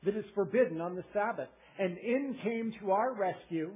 that 0.04 0.16
is 0.16 0.26
forbidden 0.34 0.80
on 0.80 0.96
the 0.96 1.04
Sabbath? 1.14 1.50
And 1.78 1.98
in 1.98 2.38
came 2.44 2.74
to 2.82 2.92
our 2.92 3.14
rescue 3.14 3.72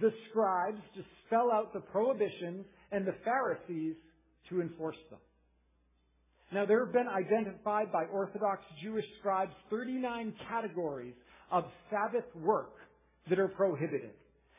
the 0.00 0.12
scribes 0.30 0.80
to 0.96 1.02
spell 1.26 1.50
out 1.52 1.72
the 1.72 1.80
prohibitions 1.80 2.64
and 2.90 3.06
the 3.06 3.14
Pharisees 3.24 3.94
to 4.48 4.60
enforce 4.60 4.96
them. 5.10 5.20
Now 6.52 6.66
there 6.66 6.84
have 6.84 6.92
been 6.92 7.08
identified 7.08 7.92
by 7.92 8.04
Orthodox 8.04 8.62
Jewish 8.82 9.04
scribes 9.20 9.52
39 9.70 10.34
categories 10.48 11.14
of 11.50 11.64
Sabbath 11.90 12.24
work 12.36 12.72
that 13.28 13.38
are 13.38 13.48
prohibited. 13.48 14.10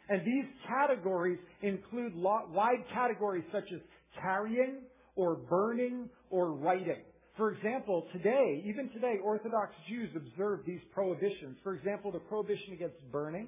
And 0.10 0.22
these 0.22 0.46
categories 0.68 1.40
include 1.62 2.14
wide 2.16 2.84
categories 2.94 3.46
such 3.52 3.72
as 3.74 3.80
carrying 4.22 4.82
or 5.16 5.36
burning 5.36 6.10
or 6.30 6.54
writing. 6.54 7.02
For 7.38 7.52
example, 7.52 8.06
today, 8.12 8.64
even 8.66 8.90
today, 8.90 9.16
Orthodox 9.24 9.72
Jews 9.90 10.10
observe 10.16 10.60
these 10.68 10.82
prohibitions. 10.94 11.58
For 11.64 11.74
example, 11.74 12.12
the 12.12 12.20
prohibition 12.20 12.74
against 12.74 12.96
burning. 13.12 13.48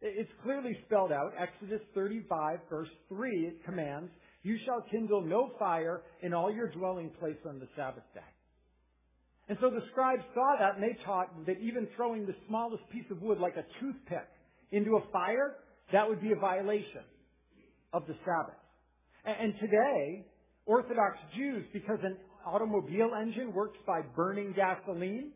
It's 0.00 0.30
clearly 0.42 0.76
spelled 0.86 1.12
out. 1.12 1.32
Exodus 1.38 1.80
35 1.94 2.58
verse 2.70 2.88
3, 3.08 3.30
it 3.46 3.64
commands, 3.64 4.10
You 4.42 4.56
shall 4.64 4.84
kindle 4.90 5.22
no 5.22 5.52
fire 5.58 6.02
in 6.22 6.32
all 6.32 6.52
your 6.52 6.70
dwelling 6.70 7.10
place 7.20 7.36
on 7.46 7.58
the 7.58 7.68
Sabbath 7.76 8.04
day. 8.14 8.20
And 9.48 9.58
so 9.60 9.68
the 9.68 9.82
scribes 9.90 10.22
saw 10.34 10.56
that 10.58 10.76
and 10.76 10.82
they 10.82 10.96
taught 11.04 11.28
that 11.46 11.58
even 11.60 11.86
throwing 11.96 12.24
the 12.24 12.34
smallest 12.48 12.82
piece 12.90 13.04
of 13.10 13.20
wood 13.20 13.38
like 13.38 13.56
a 13.56 13.64
toothpick 13.80 14.28
into 14.72 14.96
a 14.96 15.12
fire 15.12 15.56
that 15.92 16.08
would 16.08 16.20
be 16.20 16.32
a 16.32 16.36
violation 16.36 17.02
of 17.92 18.06
the 18.06 18.14
Sabbath. 18.24 18.58
And 19.24 19.54
today, 19.60 20.26
Orthodox 20.66 21.16
Jews, 21.36 21.64
because 21.72 21.98
an 22.02 22.16
automobile 22.46 23.10
engine 23.20 23.52
works 23.52 23.78
by 23.86 24.00
burning 24.14 24.54
gasoline, 24.54 25.32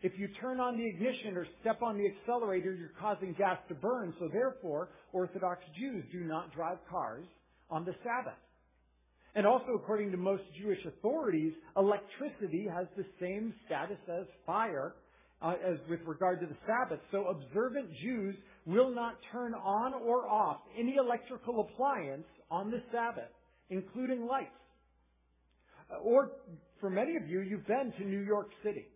if 0.00 0.12
you 0.16 0.28
turn 0.40 0.60
on 0.60 0.78
the 0.78 0.86
ignition 0.86 1.36
or 1.36 1.46
step 1.60 1.82
on 1.82 1.98
the 1.98 2.06
accelerator, 2.06 2.72
you're 2.72 2.92
causing 3.00 3.34
gas 3.36 3.58
to 3.68 3.74
burn. 3.74 4.14
So 4.20 4.28
therefore, 4.32 4.90
Orthodox 5.12 5.62
Jews 5.78 6.04
do 6.12 6.20
not 6.20 6.54
drive 6.54 6.78
cars 6.88 7.26
on 7.68 7.84
the 7.84 7.94
Sabbath. 8.04 8.38
And 9.34 9.46
also, 9.46 9.72
according 9.74 10.10
to 10.12 10.16
most 10.16 10.42
Jewish 10.60 10.78
authorities, 10.86 11.52
electricity 11.76 12.66
has 12.72 12.86
the 12.96 13.04
same 13.20 13.52
status 13.66 13.98
as 14.08 14.26
fire 14.46 14.94
uh, 15.42 15.54
as 15.64 15.78
with 15.88 16.00
regard 16.06 16.40
to 16.40 16.46
the 16.46 16.56
Sabbath. 16.66 17.00
So 17.10 17.26
observant 17.26 17.88
Jews 18.02 18.34
will 18.68 18.94
not 18.94 19.14
turn 19.32 19.54
on 19.54 19.94
or 19.94 20.28
off 20.28 20.58
any 20.78 20.96
electrical 20.96 21.60
appliance 21.60 22.26
on 22.50 22.70
the 22.70 22.82
Sabbath, 22.92 23.32
including 23.70 24.26
lights. 24.26 24.50
Uh, 25.90 25.96
or 26.00 26.32
for 26.78 26.90
many 26.90 27.16
of 27.16 27.26
you, 27.26 27.40
you've 27.40 27.66
been 27.66 27.92
to 27.98 28.04
New 28.04 28.20
York 28.20 28.50
City. 28.62 28.86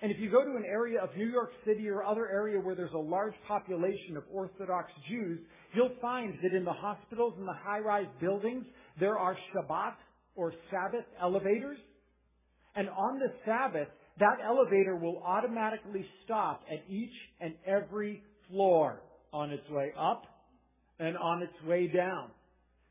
And 0.00 0.10
if 0.10 0.18
you 0.18 0.30
go 0.30 0.42
to 0.42 0.56
an 0.56 0.64
area 0.66 1.00
of 1.02 1.10
New 1.16 1.28
York 1.28 1.50
City 1.66 1.88
or 1.88 2.02
other 2.02 2.28
area 2.28 2.58
where 2.58 2.74
there's 2.74 2.94
a 2.94 2.98
large 2.98 3.34
population 3.46 4.16
of 4.16 4.24
Orthodox 4.32 4.90
Jews, 5.08 5.38
you'll 5.74 5.94
find 6.00 6.34
that 6.42 6.54
in 6.54 6.64
the 6.64 6.72
hospitals 6.72 7.34
and 7.38 7.46
the 7.46 7.54
high-rise 7.54 8.08
buildings, 8.20 8.64
there 8.98 9.18
are 9.18 9.36
Shabbat 9.54 9.94
or 10.34 10.52
Sabbath 10.70 11.04
elevators. 11.20 11.78
And 12.74 12.88
on 12.88 13.18
the 13.18 13.32
Sabbath, 13.44 13.88
that 14.18 14.38
elevator 14.44 14.96
will 14.96 15.22
automatically 15.24 16.06
stop 16.24 16.62
at 16.70 16.82
each 16.88 17.12
and 17.40 17.54
every 17.66 18.22
floor 18.54 19.02
on 19.32 19.50
its 19.50 19.68
way 19.68 19.92
up 19.98 20.24
and 21.00 21.16
on 21.16 21.42
its 21.42 21.52
way 21.66 21.88
down. 21.88 22.30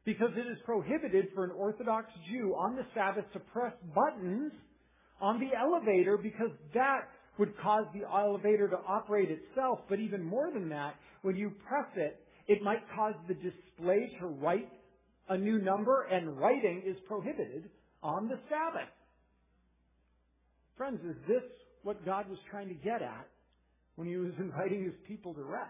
Because 0.05 0.31
it 0.35 0.51
is 0.51 0.57
prohibited 0.65 1.27
for 1.33 1.45
an 1.45 1.51
Orthodox 1.51 2.07
Jew 2.29 2.53
on 2.57 2.75
the 2.75 2.85
Sabbath 2.93 3.23
to 3.31 3.39
press 3.39 3.71
buttons 3.95 4.51
on 5.21 5.39
the 5.39 5.57
elevator 5.57 6.17
because 6.17 6.51
that 6.73 7.07
would 7.39 7.57
cause 7.59 7.85
the 7.93 8.05
elevator 8.05 8.67
to 8.67 8.75
operate 8.87 9.29
itself. 9.31 9.79
But 9.87 9.99
even 9.99 10.21
more 10.21 10.51
than 10.51 10.67
that, 10.69 10.95
when 11.21 11.37
you 11.37 11.53
press 11.67 11.87
it, 11.95 12.19
it 12.47 12.61
might 12.61 12.81
cause 12.93 13.13
the 13.29 13.35
display 13.35 14.11
to 14.19 14.27
write 14.27 14.69
a 15.29 15.37
new 15.37 15.59
number 15.59 16.03
and 16.11 16.37
writing 16.37 16.83
is 16.85 16.97
prohibited 17.07 17.69
on 18.03 18.27
the 18.27 18.37
Sabbath. 18.49 18.89
Friends, 20.77 20.99
is 21.05 21.15
this 21.29 21.43
what 21.83 22.05
God 22.05 22.29
was 22.29 22.39
trying 22.51 22.67
to 22.67 22.73
get 22.73 23.01
at 23.01 23.27
when 23.95 24.07
he 24.07 24.17
was 24.17 24.31
inviting 24.39 24.83
his 24.83 24.93
people 25.07 25.33
to 25.33 25.43
rest? 25.43 25.69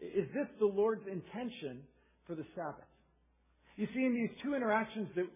Is 0.00 0.26
this 0.34 0.46
the 0.58 0.66
Lord's 0.66 1.06
intention 1.06 1.82
for 2.26 2.34
the 2.34 2.44
Sabbath? 2.54 2.88
You 3.76 3.86
see, 3.94 4.04
in 4.04 4.14
these 4.14 4.30
two 4.42 4.54
interactions 4.54 5.08
that, 5.14 5.26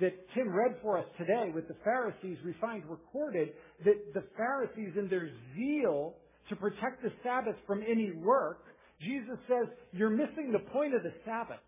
that 0.00 0.12
Tim 0.34 0.48
read 0.48 0.76
for 0.82 0.98
us 0.98 1.06
today 1.18 1.50
with 1.54 1.68
the 1.68 1.76
Pharisees, 1.84 2.38
we 2.44 2.54
find 2.60 2.82
recorded 2.88 3.50
that 3.84 4.14
the 4.14 4.24
Pharisees, 4.36 4.92
in 4.98 5.08
their 5.08 5.30
zeal 5.56 6.14
to 6.50 6.56
protect 6.56 7.02
the 7.02 7.12
Sabbath 7.22 7.56
from 7.66 7.82
any 7.82 8.12
work, 8.12 8.64
Jesus 9.00 9.38
says, 9.48 9.68
You're 9.92 10.10
missing 10.10 10.52
the 10.52 10.70
point 10.70 10.94
of 10.94 11.02
the 11.02 11.12
Sabbath. 11.24 11.60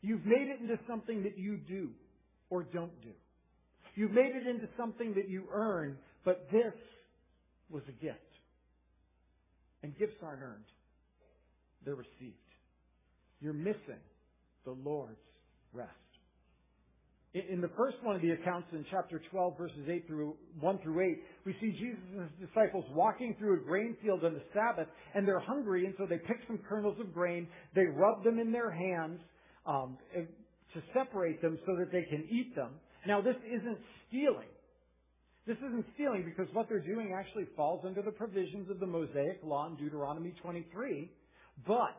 You've 0.00 0.24
made 0.24 0.48
it 0.48 0.60
into 0.60 0.78
something 0.88 1.22
that 1.24 1.36
you 1.36 1.58
do 1.68 1.90
or 2.50 2.62
don't 2.62 3.00
do. 3.02 3.10
You've 3.94 4.12
made 4.12 4.32
it 4.34 4.46
into 4.46 4.68
something 4.78 5.14
that 5.14 5.28
you 5.28 5.44
earn, 5.52 5.96
but 6.28 6.46
this 6.52 6.74
was 7.70 7.82
a 7.88 8.04
gift. 8.04 8.18
And 9.82 9.96
gifts 9.98 10.16
aren't 10.22 10.42
earned. 10.42 10.68
They're 11.86 11.94
received. 11.94 12.36
You're 13.40 13.54
missing 13.54 14.02
the 14.66 14.72
Lord's 14.72 15.16
rest. 15.72 15.88
In 17.32 17.62
the 17.62 17.70
first 17.78 17.96
one 18.02 18.14
of 18.14 18.20
the 18.20 18.32
accounts 18.32 18.68
in 18.72 18.84
chapter 18.90 19.22
12 19.30 19.56
verses 19.56 19.88
8 19.88 20.06
through 20.06 20.34
1 20.60 20.78
through 20.82 21.00
8, 21.00 21.18
we 21.46 21.56
see 21.62 21.70
Jesus 21.70 22.04
and 22.12 22.28
his 22.28 22.48
disciples 22.48 22.84
walking 22.90 23.34
through 23.38 23.62
a 23.62 23.64
grain 23.64 23.96
field 24.02 24.22
on 24.22 24.34
the 24.34 24.42
Sabbath 24.52 24.88
and 25.14 25.26
they're 25.26 25.40
hungry 25.40 25.86
and 25.86 25.94
so 25.96 26.04
they 26.04 26.18
pick 26.18 26.40
some 26.46 26.58
kernels 26.68 27.00
of 27.00 27.14
grain, 27.14 27.48
they 27.74 27.86
rub 27.86 28.22
them 28.22 28.38
in 28.38 28.52
their 28.52 28.70
hands 28.70 29.18
um, 29.64 29.96
to 30.12 30.82
separate 30.92 31.40
them 31.40 31.58
so 31.64 31.74
that 31.78 31.90
they 31.90 32.02
can 32.02 32.28
eat 32.30 32.54
them. 32.54 32.72
Now 33.06 33.22
this 33.22 33.36
isn't 33.46 33.78
stealing. 34.08 34.48
This 35.48 35.56
isn't 35.66 35.86
stealing 35.94 36.24
because 36.26 36.46
what 36.52 36.68
they're 36.68 36.78
doing 36.78 37.16
actually 37.18 37.46
falls 37.56 37.82
under 37.86 38.02
the 38.02 38.10
provisions 38.10 38.70
of 38.70 38.80
the 38.80 38.86
Mosaic 38.86 39.40
Law 39.42 39.66
in 39.66 39.76
Deuteronomy 39.76 40.34
23. 40.42 41.10
But 41.66 41.96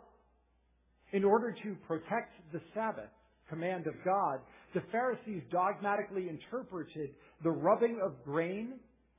in 1.14 1.24
order 1.24 1.56
to 1.64 1.76
protect 1.88 2.34
the 2.54 2.62
Sabbath 2.76 3.10
command 3.50 3.88
of 3.88 3.96
God, 4.06 4.42
the 4.76 4.84
Pharisees 4.92 5.42
dogmatically 5.52 6.30
interpreted 6.30 7.10
the 7.44 7.50
rubbing 7.50 8.00
of 8.06 8.24
grain 8.24 8.74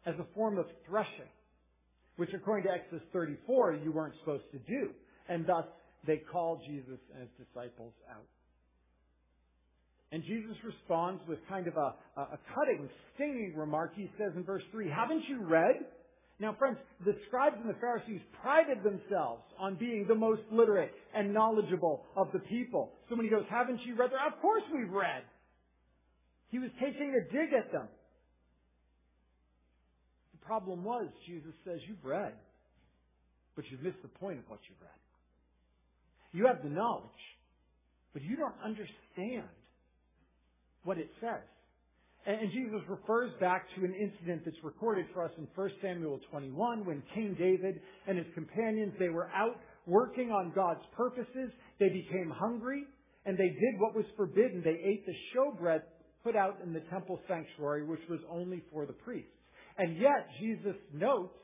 as 0.06 0.14
a 0.20 0.26
form 0.32 0.58
of 0.58 0.66
threshing, 0.88 1.32
which 2.14 2.30
according 2.32 2.66
to 2.66 2.70
Exodus 2.70 3.02
34, 3.12 3.80
you 3.82 3.90
weren't 3.90 4.14
supposed 4.20 4.44
to 4.52 4.58
do. 4.60 4.90
And 5.28 5.44
thus, 5.44 5.64
they 6.06 6.18
called 6.30 6.60
Jesus 6.68 7.00
and 7.12 7.22
his 7.22 7.46
disciples 7.48 7.94
out. 8.08 8.39
And 10.12 10.24
Jesus 10.24 10.56
responds 10.64 11.22
with 11.28 11.38
kind 11.48 11.68
of 11.68 11.76
a, 11.76 11.94
a 12.16 12.38
cutting, 12.54 12.88
stinging 13.14 13.54
remark. 13.56 13.92
He 13.94 14.10
says 14.18 14.32
in 14.36 14.42
verse 14.42 14.62
3, 14.72 14.88
Haven't 14.88 15.22
you 15.28 15.44
read? 15.44 15.76
Now, 16.40 16.56
friends, 16.58 16.78
the 17.04 17.14
scribes 17.28 17.56
and 17.60 17.68
the 17.68 17.78
Pharisees 17.78 18.20
prided 18.40 18.78
themselves 18.82 19.42
on 19.58 19.76
being 19.76 20.06
the 20.08 20.14
most 20.14 20.40
literate 20.50 20.90
and 21.14 21.32
knowledgeable 21.34 22.06
of 22.16 22.28
the 22.32 22.40
people. 22.40 22.92
So 23.08 23.14
when 23.14 23.24
he 23.24 23.30
goes, 23.30 23.44
Haven't 23.48 23.80
you 23.86 23.94
read? 23.94 24.10
Of 24.10 24.40
course 24.40 24.62
we've 24.74 24.90
read. 24.90 25.22
He 26.48 26.58
was 26.58 26.70
taking 26.80 27.14
a 27.14 27.32
dig 27.32 27.52
at 27.52 27.70
them. 27.70 27.86
The 30.32 30.46
problem 30.46 30.82
was, 30.82 31.06
Jesus 31.26 31.52
says, 31.64 31.78
You've 31.86 32.04
read, 32.04 32.32
but 33.54 33.64
you've 33.70 33.82
missed 33.82 34.02
the 34.02 34.08
point 34.08 34.38
of 34.38 34.44
what 34.48 34.58
you've 34.68 34.80
read. 34.80 34.90
You 36.32 36.46
have 36.46 36.62
the 36.64 36.70
knowledge, 36.70 37.22
but 38.12 38.22
you 38.22 38.36
don't 38.36 38.54
understand 38.64 39.46
what 40.84 40.98
it 40.98 41.10
says. 41.20 41.42
And 42.26 42.50
Jesus 42.52 42.80
refers 42.88 43.30
back 43.40 43.64
to 43.76 43.84
an 43.84 43.94
incident 43.94 44.42
that's 44.44 44.62
recorded 44.62 45.06
for 45.14 45.24
us 45.24 45.30
in 45.38 45.48
1 45.54 45.70
Samuel 45.80 46.20
21 46.30 46.84
when 46.84 47.02
King 47.14 47.34
David 47.38 47.80
and 48.06 48.18
his 48.18 48.26
companions, 48.34 48.92
they 48.98 49.08
were 49.08 49.28
out 49.34 49.56
working 49.86 50.30
on 50.30 50.52
God's 50.54 50.84
purposes. 50.94 51.50
They 51.78 51.88
became 51.88 52.30
hungry 52.30 52.84
and 53.24 53.38
they 53.38 53.48
did 53.48 53.78
what 53.78 53.94
was 53.94 54.04
forbidden. 54.16 54.62
They 54.62 54.78
ate 54.84 55.06
the 55.06 55.14
showbread 55.34 55.80
put 56.22 56.36
out 56.36 56.58
in 56.62 56.72
the 56.72 56.80
temple 56.90 57.18
sanctuary, 57.26 57.84
which 57.84 58.00
was 58.08 58.20
only 58.30 58.62
for 58.72 58.86
the 58.86 58.92
priests. 58.92 59.30
And 59.78 59.96
yet, 59.96 60.28
Jesus 60.38 60.76
notes 60.92 61.34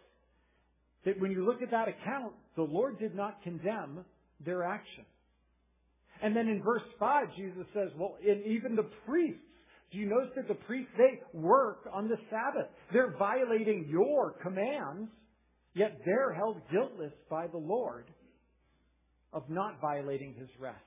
that 1.04 1.18
when 1.20 1.30
you 1.30 1.44
look 1.46 1.62
at 1.62 1.70
that 1.70 1.88
account, 1.88 2.34
the 2.56 2.62
Lord 2.62 2.98
did 2.98 3.14
not 3.14 3.42
condemn 3.42 4.04
their 4.44 4.62
action. 4.64 5.04
And 6.23 6.35
then 6.35 6.49
in 6.49 6.62
verse 6.62 6.82
5, 6.99 7.26
Jesus 7.37 7.66
says, 7.75 7.88
well, 7.99 8.16
and 8.26 8.44
even 8.46 8.76
the 8.76 8.88
priests, 9.06 9.40
do 9.92 9.99
you 9.99 10.08
notice 10.08 10.32
that 10.37 10.49
the 10.49 10.54
priests, 10.66 10.90
they 10.96 11.20
work 11.32 11.88
on 11.92 12.08
the 12.08 12.16
Sabbath? 12.30 12.68
They're 12.92 13.14
violating 13.18 13.87
your 13.88 14.35
commands, 14.42 15.11
yet 15.75 15.99
they're 16.04 16.32
held 16.32 16.61
guiltless 16.73 17.12
by 17.30 17.46
the 17.46 17.58
Lord 17.58 18.06
of 19.32 19.49
not 19.49 19.80
violating 19.80 20.35
his 20.35 20.49
rest. 20.58 20.80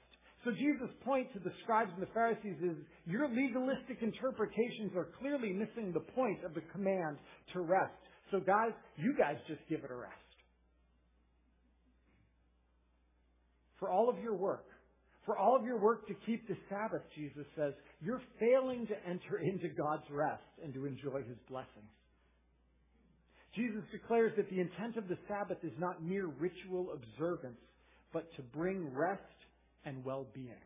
So 0.44 0.52
Jesus' 0.52 0.96
point 1.04 1.32
to 1.34 1.40
the 1.40 1.52
scribes 1.64 1.92
and 1.94 2.02
the 2.02 2.12
Pharisees 2.14 2.56
is, 2.64 2.78
your 3.06 3.28
legalistic 3.28 4.02
interpretations 4.02 4.92
are 4.96 5.10
clearly 5.20 5.52
missing 5.52 5.92
the 5.94 6.00
point 6.00 6.44
of 6.46 6.54
the 6.54 6.62
command 6.72 7.18
to 7.54 7.62
rest. 7.62 7.94
So 8.32 8.40
guys, 8.40 8.72
you 8.98 9.16
guys 9.18 9.36
just 9.48 9.62
give 9.70 9.84
it 9.84 9.92
a 9.92 9.96
rest. 9.96 10.14
For 13.80 13.90
all 13.90 14.10
of 14.10 14.18
your 14.20 14.36
work, 14.36 14.66
for 15.30 15.38
all 15.38 15.56
of 15.56 15.64
your 15.64 15.78
work 15.78 16.08
to 16.08 16.16
keep 16.26 16.48
the 16.48 16.58
Sabbath, 16.72 17.04
Jesus 17.14 17.46
says, 17.56 17.74
you're 18.02 18.24
failing 18.40 18.88
to 18.88 18.96
enter 19.08 19.38
into 19.38 19.68
God's 19.68 20.10
rest 20.10 20.42
and 20.64 20.74
to 20.74 20.88
enjoy 20.88 21.20
His 21.22 21.38
blessings. 21.48 21.94
Jesus 23.56 23.84
declares 23.92 24.34
that 24.38 24.50
the 24.50 24.60
intent 24.60 24.98
of 24.98 25.08
the 25.08 25.20
Sabbath 25.28 25.60
is 25.62 25.74
not 25.78 26.02
mere 26.02 26.26
ritual 26.26 26.98
observance, 26.98 27.60
but 28.12 28.26
to 28.38 28.42
bring 28.42 28.92
rest 28.92 29.22
and 29.86 30.04
well-being. 30.04 30.66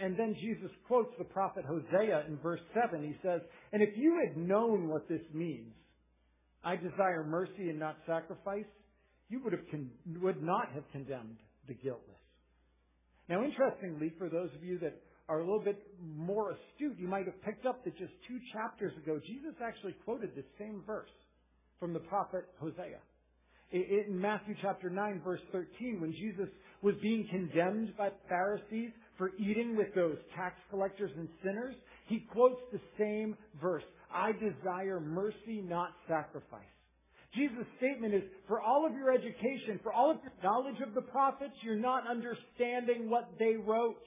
And 0.00 0.18
then 0.18 0.34
Jesus 0.40 0.70
quotes 0.88 1.12
the 1.18 1.24
prophet 1.24 1.66
Hosea 1.68 2.24
in 2.26 2.38
verse 2.38 2.62
7. 2.72 3.02
He 3.02 3.14
says, 3.22 3.42
And 3.74 3.82
if 3.82 3.90
you 3.94 4.24
had 4.26 4.38
known 4.38 4.88
what 4.88 5.06
this 5.06 5.20
means, 5.34 5.74
I 6.64 6.76
desire 6.76 7.24
mercy 7.28 7.68
and 7.68 7.78
not 7.78 7.98
sacrifice, 8.06 8.64
you 9.28 9.42
would, 9.44 9.52
have 9.52 9.68
con- 9.70 9.90
would 10.22 10.42
not 10.42 10.72
have 10.72 10.84
condemned 10.92 11.36
the 11.68 11.74
guiltless. 11.74 12.23
Now, 13.28 13.42
interestingly, 13.42 14.12
for 14.18 14.28
those 14.28 14.50
of 14.54 14.62
you 14.62 14.78
that 14.80 15.00
are 15.28 15.38
a 15.38 15.44
little 15.44 15.62
bit 15.62 15.82
more 16.16 16.52
astute, 16.52 16.98
you 16.98 17.08
might 17.08 17.24
have 17.24 17.42
picked 17.42 17.64
up 17.64 17.84
that 17.84 17.96
just 17.96 18.12
two 18.28 18.38
chapters 18.52 18.92
ago, 19.02 19.18
Jesus 19.26 19.54
actually 19.64 19.94
quoted 20.04 20.30
the 20.36 20.44
same 20.58 20.82
verse 20.86 21.08
from 21.80 21.92
the 21.92 22.00
prophet 22.00 22.44
Hosea. 22.60 22.98
In 23.72 24.20
Matthew 24.20 24.54
chapter 24.60 24.90
9, 24.90 25.22
verse 25.24 25.40
13, 25.50 26.00
when 26.00 26.12
Jesus 26.12 26.48
was 26.82 26.94
being 27.02 27.26
condemned 27.30 27.96
by 27.96 28.10
Pharisees 28.28 28.90
for 29.16 29.30
eating 29.38 29.74
with 29.76 29.94
those 29.94 30.16
tax 30.36 30.54
collectors 30.70 31.10
and 31.16 31.28
sinners, 31.42 31.74
he 32.06 32.26
quotes 32.30 32.60
the 32.72 32.80
same 32.98 33.36
verse. 33.60 33.82
I 34.12 34.32
desire 34.32 35.00
mercy, 35.00 35.62
not 35.66 35.88
sacrifice. 36.06 36.60
Jesus' 37.34 37.66
statement 37.78 38.14
is, 38.14 38.22
for 38.46 38.60
all 38.60 38.86
of 38.86 38.94
your 38.94 39.12
education, 39.12 39.80
for 39.82 39.92
all 39.92 40.10
of 40.10 40.18
your 40.22 40.32
knowledge 40.42 40.80
of 40.86 40.94
the 40.94 41.02
prophets, 41.02 41.54
you're 41.62 41.76
not 41.76 42.04
understanding 42.08 43.10
what 43.10 43.30
they 43.38 43.56
wrote. 43.56 44.02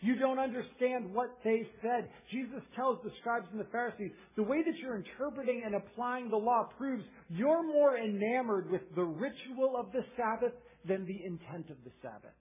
You 0.00 0.16
don't 0.18 0.40
understand 0.40 1.14
what 1.14 1.38
they 1.44 1.66
said. 1.80 2.08
Jesus 2.32 2.60
tells 2.74 2.98
the 3.04 3.10
scribes 3.20 3.46
and 3.52 3.60
the 3.60 3.70
Pharisees, 3.70 4.10
the 4.36 4.42
way 4.42 4.62
that 4.64 4.76
you're 4.82 4.96
interpreting 4.96 5.62
and 5.64 5.76
applying 5.76 6.28
the 6.28 6.36
law 6.36 6.68
proves 6.76 7.04
you're 7.28 7.62
more 7.62 7.96
enamored 7.96 8.68
with 8.68 8.82
the 8.96 9.04
ritual 9.04 9.76
of 9.78 9.92
the 9.92 10.04
Sabbath 10.16 10.54
than 10.86 11.06
the 11.06 11.24
intent 11.24 11.70
of 11.70 11.76
the 11.84 11.92
Sabbath. 12.02 12.34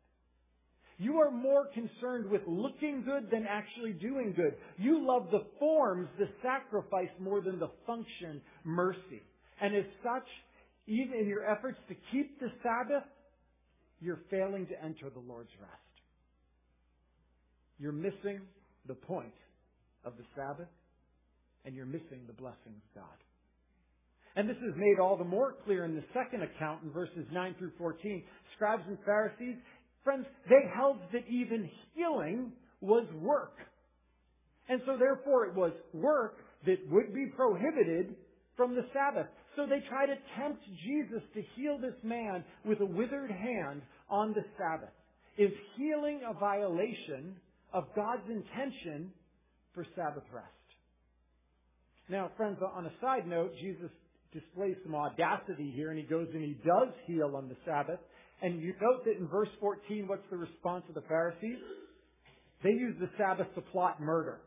You 0.97 1.19
are 1.19 1.31
more 1.31 1.67
concerned 1.73 2.29
with 2.29 2.41
looking 2.47 3.03
good 3.03 3.29
than 3.31 3.45
actually 3.47 3.93
doing 3.93 4.33
good. 4.35 4.55
You 4.77 5.05
love 5.05 5.29
the 5.31 5.45
forms, 5.59 6.07
the 6.17 6.29
sacrifice, 6.43 7.09
more 7.19 7.41
than 7.41 7.59
the 7.59 7.69
function, 7.85 8.41
mercy. 8.63 9.23
And 9.61 9.75
as 9.75 9.85
such, 10.03 10.27
even 10.87 11.13
in 11.19 11.27
your 11.27 11.45
efforts 11.45 11.77
to 11.87 11.95
keep 12.11 12.39
the 12.39 12.51
Sabbath, 12.63 13.03
you're 14.01 14.19
failing 14.31 14.65
to 14.67 14.83
enter 14.83 15.09
the 15.09 15.19
Lord's 15.19 15.51
rest. 15.61 15.73
You're 17.79 17.91
missing 17.91 18.41
the 18.87 18.95
point 18.95 19.33
of 20.03 20.13
the 20.17 20.23
Sabbath, 20.35 20.67
and 21.65 21.75
you're 21.75 21.85
missing 21.85 22.21
the 22.25 22.33
blessing 22.33 22.73
of 22.75 22.95
God. 22.95 23.05
And 24.35 24.49
this 24.49 24.57
is 24.57 24.73
made 24.75 24.99
all 24.99 25.17
the 25.17 25.23
more 25.23 25.55
clear 25.65 25.85
in 25.85 25.95
the 25.95 26.03
second 26.13 26.41
account 26.41 26.83
in 26.83 26.91
verses 26.91 27.25
9 27.31 27.55
through 27.59 27.71
14. 27.77 28.23
Scribes 28.55 28.83
and 28.87 28.97
Pharisees, 29.05 29.55
friends, 30.03 30.25
they 30.49 30.69
held 30.73 30.97
that 31.11 31.27
even 31.29 31.69
healing 31.93 32.51
was 32.79 33.05
work. 33.21 33.57
And 34.69 34.81
so 34.85 34.97
therefore 34.97 35.45
it 35.47 35.53
was 35.53 35.73
work 35.93 36.37
that 36.65 36.77
would 36.89 37.13
be 37.13 37.27
prohibited 37.35 38.15
from 38.55 38.73
the 38.73 38.85
Sabbath. 38.93 39.27
So 39.55 39.65
they 39.65 39.83
try 39.89 40.05
to 40.05 40.15
tempt 40.39 40.63
Jesus 40.85 41.21
to 41.33 41.41
heal 41.55 41.77
this 41.77 41.95
man 42.03 42.43
with 42.65 42.79
a 42.79 42.85
withered 42.85 43.31
hand 43.31 43.81
on 44.09 44.33
the 44.33 44.43
Sabbath. 44.57 44.93
Is 45.37 45.51
healing 45.77 46.21
a 46.27 46.33
violation 46.33 47.35
of 47.73 47.85
God's 47.95 48.27
intention 48.29 49.11
for 49.73 49.85
Sabbath 49.95 50.23
rest? 50.33 50.47
Now, 52.09 52.31
friends, 52.37 52.59
on 52.61 52.85
a 52.85 52.91
side 53.01 53.27
note, 53.27 53.51
Jesus 53.61 53.89
displays 54.33 54.75
some 54.83 54.95
audacity 54.95 55.71
here 55.75 55.91
and 55.91 55.99
he 55.99 56.05
goes 56.05 56.27
and 56.33 56.43
he 56.43 56.57
does 56.65 56.89
heal 57.05 57.35
on 57.35 57.49
the 57.49 57.55
Sabbath. 57.65 57.99
And 58.41 58.61
you 58.61 58.73
note 58.81 59.05
that 59.05 59.17
in 59.17 59.27
verse 59.27 59.49
14, 59.59 60.07
what's 60.07 60.23
the 60.29 60.37
response 60.37 60.83
of 60.89 60.95
the 60.95 61.07
Pharisees? 61.07 61.59
They 62.63 62.71
use 62.71 62.95
the 62.99 63.09
Sabbath 63.17 63.53
to 63.55 63.61
plot 63.61 64.01
murder. 64.01 64.39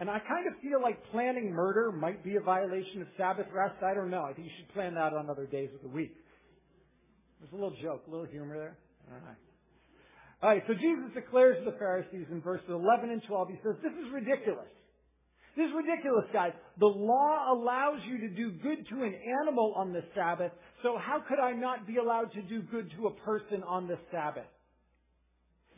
And 0.00 0.08
I 0.08 0.20
kind 0.20 0.46
of 0.46 0.54
feel 0.62 0.80
like 0.80 1.02
planning 1.10 1.50
murder 1.50 1.90
might 1.90 2.22
be 2.22 2.36
a 2.36 2.40
violation 2.40 3.02
of 3.02 3.08
Sabbath 3.16 3.46
rest. 3.52 3.82
I 3.82 3.94
don't 3.94 4.10
know. 4.10 4.22
I 4.22 4.32
think 4.32 4.46
you 4.46 4.52
should 4.58 4.72
plan 4.72 4.94
that 4.94 5.12
on 5.12 5.28
other 5.28 5.46
days 5.46 5.70
of 5.74 5.82
the 5.82 5.88
week. 5.88 6.14
There's 7.40 7.52
a 7.52 7.54
little 7.54 7.74
joke, 7.82 8.04
a 8.06 8.10
little 8.10 8.26
humor 8.26 8.56
there. 8.56 8.76
All 9.10 9.18
right. 9.26 9.36
All 10.40 10.50
right, 10.50 10.62
so 10.68 10.74
Jesus 10.74 11.10
declares 11.14 11.58
to 11.64 11.70
the 11.72 11.76
Pharisees 11.78 12.26
in 12.30 12.40
verses 12.40 12.68
11 12.68 13.10
and 13.10 13.22
12, 13.26 13.48
he 13.48 13.56
says, 13.64 13.74
This 13.82 13.92
is 13.92 14.12
ridiculous. 14.12 14.70
This 15.56 15.66
is 15.66 15.72
ridiculous, 15.74 16.26
guys. 16.32 16.52
The 16.78 16.86
law 16.86 17.52
allows 17.52 17.98
you 18.06 18.18
to 18.20 18.28
do 18.28 18.52
good 18.62 18.86
to 18.90 19.02
an 19.02 19.14
animal 19.42 19.74
on 19.74 19.92
the 19.92 20.04
Sabbath, 20.14 20.52
so 20.84 20.96
how 20.96 21.18
could 21.28 21.40
I 21.40 21.50
not 21.52 21.88
be 21.88 21.96
allowed 21.96 22.32
to 22.34 22.42
do 22.42 22.62
good 22.62 22.88
to 22.96 23.08
a 23.08 23.14
person 23.26 23.64
on 23.66 23.88
the 23.88 23.98
Sabbath? 24.12 24.46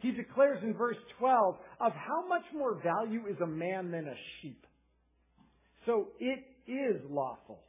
He 0.00 0.12
declares 0.12 0.62
in 0.62 0.74
verse 0.74 0.96
12, 1.18 1.56
of 1.80 1.92
how 1.92 2.26
much 2.26 2.44
more 2.54 2.80
value 2.82 3.26
is 3.30 3.36
a 3.42 3.46
man 3.46 3.90
than 3.90 4.08
a 4.08 4.14
sheep? 4.40 4.66
So 5.86 6.08
it 6.18 6.44
is 6.66 7.00
lawful 7.08 7.60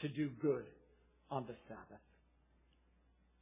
to 0.00 0.08
do 0.08 0.30
good 0.40 0.64
on 1.30 1.44
the 1.46 1.54
Sabbath. 1.68 2.00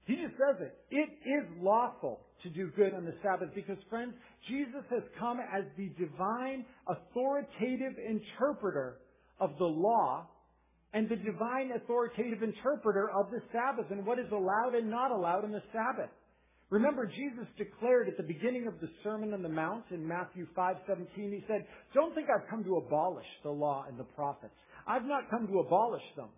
He 0.07 0.17
just 0.17 0.35
says 0.37 0.61
it. 0.61 0.77
It 0.91 1.11
is 1.27 1.45
lawful 1.61 2.21
to 2.43 2.51
do 2.51 2.71
good 2.77 2.93
on 2.93 3.05
the 3.05 3.15
Sabbath 3.23 3.49
because, 3.55 3.79
friends, 3.89 4.13
Jesus 4.49 4.85
has 4.91 5.03
come 5.19 5.39
as 5.41 5.65
the 5.79 5.89
divine, 5.99 6.67
authoritative 6.87 7.95
interpreter 7.99 8.99
of 9.41 9.51
the 9.59 9.65
law 9.65 10.27
and 10.93 11.09
the 11.09 11.17
divine, 11.17 11.73
authoritative 11.75 12.43
interpreter 12.43 13.11
of 13.11 13.31
the 13.31 13.41
Sabbath 13.51 13.91
and 13.91 14.07
what 14.07 14.19
is 14.19 14.31
allowed 14.31 14.75
and 14.75 14.91
not 14.91 15.11
allowed 15.11 15.45
on 15.45 15.53
the 15.53 15.63
Sabbath. 15.73 16.11
Remember, 16.75 17.07
Jesus 17.07 17.47
declared 17.57 18.09
at 18.09 18.17
the 18.17 18.25
beginning 18.25 18.67
of 18.67 18.81
the 18.81 18.89
Sermon 19.05 19.33
on 19.33 19.43
the 19.43 19.49
Mount 19.49 19.85
in 19.93 20.05
Matthew 20.05 20.45
5:17, 20.57 21.31
he 21.31 21.45
said, 21.47 21.69
"Don't 21.93 22.13
think 22.17 22.29
I've 22.29 22.49
come 22.49 22.65
to 22.65 22.79
abolish 22.79 23.29
the 23.45 23.53
law 23.53 23.85
and 23.87 23.97
the 23.97 24.03
prophets. 24.03 24.57
I've 24.85 25.05
not 25.05 25.31
come 25.31 25.47
to 25.47 25.61
abolish 25.61 26.03
them, 26.17 26.31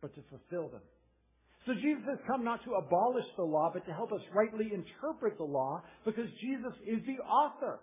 but 0.00 0.14
to 0.14 0.22
fulfill 0.22 0.68
them." 0.68 0.82
So 1.66 1.74
Jesus 1.74 2.04
has 2.04 2.20
come 2.28 2.44
not 2.44 2.62
to 2.62 2.74
abolish 2.74 3.26
the 3.34 3.42
law, 3.42 3.72
but 3.72 3.84
to 3.86 3.92
help 3.92 4.12
us 4.12 4.22
rightly 4.32 4.72
interpret 4.72 5.36
the 5.36 5.42
law, 5.42 5.82
because 6.04 6.30
Jesus 6.34 6.74
is 6.86 7.04
the 7.04 7.18
author 7.18 7.80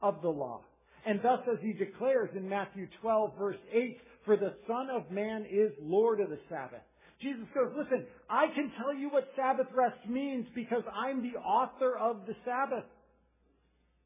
of 0.00 0.20
the 0.20 0.32
law. 0.32 0.64
And 1.04 1.22
thus, 1.22 1.46
as 1.46 1.60
he 1.60 1.74
declares 1.74 2.34
in 2.34 2.48
Matthew 2.48 2.88
12, 3.00 3.36
verse 3.38 3.60
8, 3.70 4.00
for 4.24 4.36
the 4.36 4.56
Son 4.66 4.90
of 4.90 5.12
Man 5.12 5.44
is 5.44 5.72
Lord 5.78 6.18
of 6.18 6.28
the 6.28 6.40
Sabbath. 6.48 6.82
Jesus 7.22 7.46
goes, 7.54 7.72
listen, 7.76 8.04
I 8.28 8.46
can 8.54 8.72
tell 8.76 8.94
you 8.94 9.08
what 9.08 9.28
Sabbath 9.36 9.68
rest 9.74 10.08
means 10.08 10.46
because 10.54 10.82
I'm 10.92 11.22
the 11.22 11.38
author 11.38 11.96
of 11.96 12.26
the 12.26 12.34
Sabbath. 12.44 12.84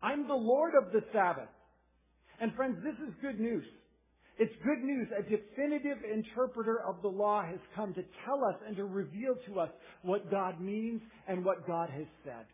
I'm 0.02 0.28
the 0.28 0.34
Lord 0.34 0.74
of 0.74 0.92
the 0.92 1.00
Sabbath. 1.12 1.48
And 2.40 2.54
friends, 2.54 2.76
this 2.84 2.94
is 3.06 3.14
good 3.22 3.40
news. 3.40 3.64
It's 4.38 4.52
good 4.62 4.84
news. 4.84 5.08
A 5.18 5.22
definitive 5.22 5.98
interpreter 6.12 6.82
of 6.86 7.00
the 7.00 7.08
law 7.08 7.42
has 7.42 7.58
come 7.74 7.94
to 7.94 8.02
tell 8.26 8.44
us 8.44 8.56
and 8.66 8.76
to 8.76 8.84
reveal 8.84 9.34
to 9.46 9.60
us 9.60 9.70
what 10.02 10.30
God 10.30 10.60
means 10.60 11.00
and 11.26 11.44
what 11.44 11.66
God 11.66 11.88
has 11.88 12.06
said. 12.24 12.44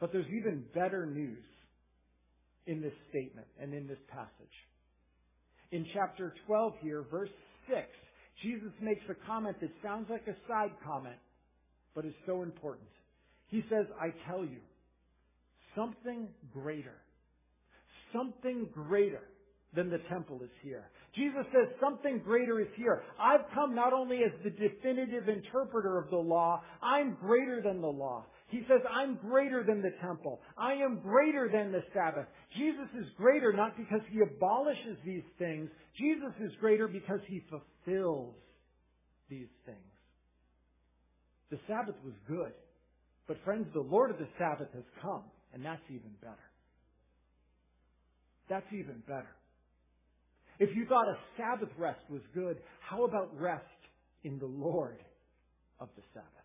But 0.00 0.12
there's 0.12 0.26
even 0.26 0.64
better 0.74 1.06
news 1.06 1.44
in 2.66 2.80
this 2.82 2.92
statement 3.10 3.46
and 3.60 3.72
in 3.72 3.86
this 3.86 3.98
passage. 4.08 4.28
In 5.70 5.86
chapter 5.94 6.34
12 6.46 6.72
here, 6.82 7.04
verse 7.08 7.30
6, 7.68 7.86
Jesus 8.42 8.72
makes 8.80 9.02
a 9.08 9.14
comment 9.26 9.60
that 9.60 9.70
sounds 9.82 10.08
like 10.10 10.26
a 10.28 10.36
side 10.48 10.72
comment, 10.84 11.16
but 11.94 12.04
is 12.04 12.14
so 12.26 12.42
important. 12.42 12.88
He 13.48 13.64
says, 13.70 13.86
I 14.00 14.12
tell 14.30 14.44
you, 14.44 14.60
something 15.74 16.28
greater, 16.52 16.94
something 18.12 18.68
greater 18.72 19.22
than 19.74 19.90
the 19.90 19.98
temple 20.08 20.40
is 20.42 20.50
here. 20.62 20.84
Jesus 21.14 21.44
says 21.52 21.68
something 21.80 22.20
greater 22.24 22.60
is 22.60 22.68
here. 22.76 23.02
I've 23.20 23.50
come 23.54 23.74
not 23.74 23.92
only 23.92 24.18
as 24.18 24.32
the 24.44 24.50
definitive 24.50 25.28
interpreter 25.28 25.98
of 25.98 26.10
the 26.10 26.16
law, 26.16 26.62
I'm 26.82 27.16
greater 27.20 27.60
than 27.62 27.80
the 27.80 27.88
law. 27.88 28.24
He 28.48 28.62
says, 28.66 28.80
I'm 28.90 29.16
greater 29.16 29.62
than 29.62 29.82
the 29.82 29.92
temple. 30.00 30.40
I 30.56 30.72
am 30.72 31.00
greater 31.00 31.50
than 31.52 31.70
the 31.70 31.82
Sabbath. 31.92 32.26
Jesus 32.56 32.88
is 32.98 33.06
greater 33.16 33.52
not 33.52 33.76
because 33.76 34.00
he 34.10 34.20
abolishes 34.20 34.96
these 35.04 35.24
things. 35.38 35.68
Jesus 35.98 36.32
is 36.40 36.52
greater 36.58 36.88
because 36.88 37.20
he 37.26 37.42
fulfills 37.50 38.34
these 39.28 39.48
things. 39.66 39.76
The 41.50 41.58
Sabbath 41.66 41.96
was 42.04 42.14
good. 42.26 42.52
But 43.26 43.36
friends, 43.44 43.66
the 43.74 43.80
Lord 43.80 44.10
of 44.10 44.18
the 44.18 44.28
Sabbath 44.38 44.68
has 44.72 44.84
come, 45.02 45.24
and 45.52 45.62
that's 45.62 45.82
even 45.90 46.10
better. 46.22 46.36
That's 48.48 48.66
even 48.72 49.02
better. 49.06 49.36
If 50.58 50.74
you 50.74 50.86
thought 50.86 51.06
a 51.06 51.18
Sabbath 51.36 51.68
rest 51.76 52.00
was 52.10 52.22
good, 52.34 52.56
how 52.80 53.04
about 53.04 53.38
rest 53.38 53.64
in 54.24 54.38
the 54.38 54.46
Lord 54.46 54.98
of 55.80 55.88
the 55.96 56.02
Sabbath? 56.14 56.37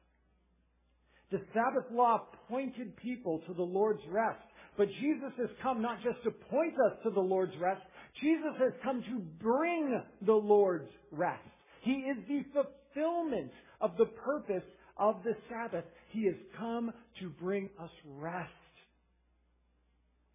The 1.34 1.42
Sabbath 1.52 1.92
law 1.92 2.28
pointed 2.48 2.96
people 2.96 3.42
to 3.48 3.56
the 3.56 3.64
Lord's 3.64 4.04
rest. 4.12 4.38
But 4.78 4.88
Jesus 5.02 5.34
has 5.40 5.50
come 5.64 5.82
not 5.82 5.98
just 6.04 6.24
to 6.26 6.30
point 6.30 6.76
us 6.76 6.94
to 7.04 7.10
the 7.10 7.20
Lord's 7.20 7.58
rest, 7.60 7.82
Jesus 8.22 8.54
has 8.60 8.72
come 8.84 9.02
to 9.02 9.20
bring 9.44 10.00
the 10.22 10.34
Lord's 10.34 10.92
rest. 11.12 11.42
He 11.82 11.92
is 11.92 12.18
the 12.28 12.44
fulfillment 12.54 13.52
of 13.82 13.98
the 13.98 14.06
purpose 14.06 14.64
of 14.98 15.24
the 15.24 15.34
Sabbath. 15.50 15.86
He 16.12 16.26
has 16.26 16.36
come 16.56 16.94
to 17.20 17.30
bring 17.30 17.68
us 17.82 17.90
rest. 18.20 18.52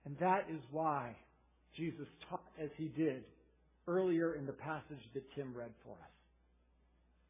And 0.04 0.16
that 0.18 0.46
is 0.50 0.60
why 0.72 1.14
Jesus 1.76 2.08
taught 2.28 2.42
as 2.60 2.70
he 2.76 2.88
did 2.88 3.22
earlier 3.86 4.34
in 4.34 4.46
the 4.46 4.52
passage 4.52 5.04
that 5.14 5.22
Tim 5.36 5.54
read 5.54 5.70
for 5.84 5.92
us. 5.92 6.10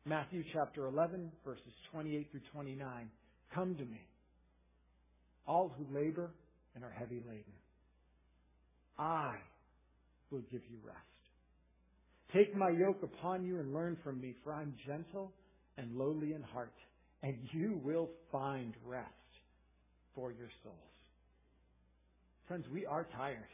Matthew 0.06 0.42
chapter 0.54 0.86
11, 0.86 1.30
verses 1.44 1.74
28 1.92 2.30
through 2.30 2.40
29. 2.54 3.10
Come 3.54 3.74
to 3.76 3.84
me, 3.84 4.00
all 5.46 5.74
who 5.76 5.94
labor 5.94 6.30
and 6.74 6.84
are 6.84 6.90
heavy 6.90 7.22
laden. 7.26 7.44
I 8.98 9.36
will 10.30 10.42
give 10.50 10.62
you 10.70 10.76
rest. 10.84 10.98
Take 12.32 12.54
my 12.54 12.70
yoke 12.70 13.02
upon 13.02 13.44
you 13.44 13.58
and 13.58 13.72
learn 13.72 13.96
from 14.04 14.20
me, 14.20 14.34
for 14.44 14.52
I'm 14.52 14.74
gentle 14.86 15.32
and 15.78 15.96
lowly 15.96 16.34
in 16.34 16.42
heart, 16.42 16.74
and 17.22 17.36
you 17.52 17.80
will 17.82 18.10
find 18.30 18.74
rest 18.84 19.08
for 20.14 20.30
your 20.32 20.50
souls. 20.62 20.74
Friends, 22.46 22.66
we 22.72 22.84
are 22.84 23.06
tired. 23.16 23.48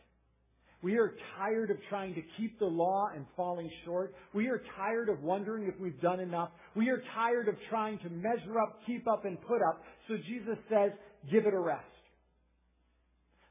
We 0.84 0.98
are 0.98 1.14
tired 1.38 1.70
of 1.70 1.78
trying 1.88 2.14
to 2.14 2.20
keep 2.36 2.58
the 2.58 2.66
law 2.66 3.08
and 3.16 3.24
falling 3.38 3.70
short. 3.86 4.14
We 4.34 4.48
are 4.48 4.60
tired 4.76 5.08
of 5.08 5.22
wondering 5.22 5.64
if 5.64 5.80
we've 5.80 5.98
done 6.02 6.20
enough. 6.20 6.50
We 6.76 6.90
are 6.90 7.02
tired 7.14 7.48
of 7.48 7.54
trying 7.70 7.98
to 8.00 8.10
measure 8.10 8.60
up, 8.60 8.80
keep 8.86 9.08
up, 9.08 9.24
and 9.24 9.40
put 9.40 9.62
up. 9.62 9.82
So 10.08 10.16
Jesus 10.18 10.58
says, 10.68 10.90
give 11.32 11.46
it 11.46 11.54
a 11.54 11.58
rest. 11.58 11.86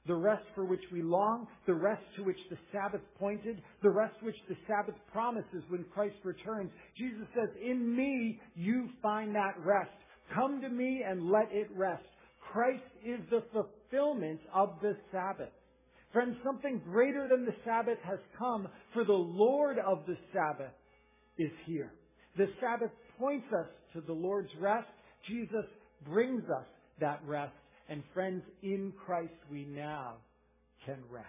The 0.05 0.13
rest 0.13 0.43
for 0.53 0.63
which 0.63 0.83
we 0.91 1.01
long, 1.01 1.47
the 1.65 1.73
rest 1.73 2.03
to 2.17 2.23
which 2.23 2.37
the 2.51 2.57
Sabbath 2.71 3.01
pointed, 3.17 3.63
the 3.81 3.89
rest 3.89 4.13
which 4.21 4.35
the 4.47 4.55
Sabbath 4.67 4.95
promises 5.11 5.63
when 5.69 5.85
Christ 5.91 6.17
returns. 6.23 6.69
Jesus 6.99 7.25
says, 7.33 7.49
in 7.65 7.95
me 7.95 8.39
you 8.55 8.89
find 9.01 9.33
that 9.33 9.55
rest. 9.65 9.89
Come 10.35 10.61
to 10.61 10.69
me 10.69 11.03
and 11.03 11.31
let 11.31 11.51
it 11.51 11.71
rest. 11.75 12.03
Christ 12.51 12.83
is 13.03 13.21
the 13.31 13.43
fulfillment 13.51 14.41
of 14.53 14.75
the 14.83 14.95
Sabbath. 15.11 15.49
Friends, 16.13 16.37
something 16.45 16.79
greater 16.85 17.27
than 17.27 17.43
the 17.43 17.55
Sabbath 17.65 17.97
has 18.03 18.19
come, 18.37 18.67
for 18.93 19.03
the 19.03 19.11
Lord 19.11 19.79
of 19.79 20.05
the 20.05 20.15
Sabbath 20.31 20.71
is 21.39 21.49
here. 21.65 21.91
The 22.37 22.47
Sabbath 22.61 22.91
points 23.19 23.47
us 23.51 23.67
to 23.93 24.01
the 24.01 24.13
Lord's 24.13 24.51
rest. 24.61 24.87
Jesus 25.27 25.65
brings 26.05 26.43
us 26.43 26.65
that 26.99 27.19
rest. 27.25 27.53
And 27.89 28.03
friends, 28.13 28.43
in 28.61 28.93
Christ 29.05 29.33
we 29.51 29.65
now 29.65 30.17
can 30.85 30.97
rest. 31.09 31.27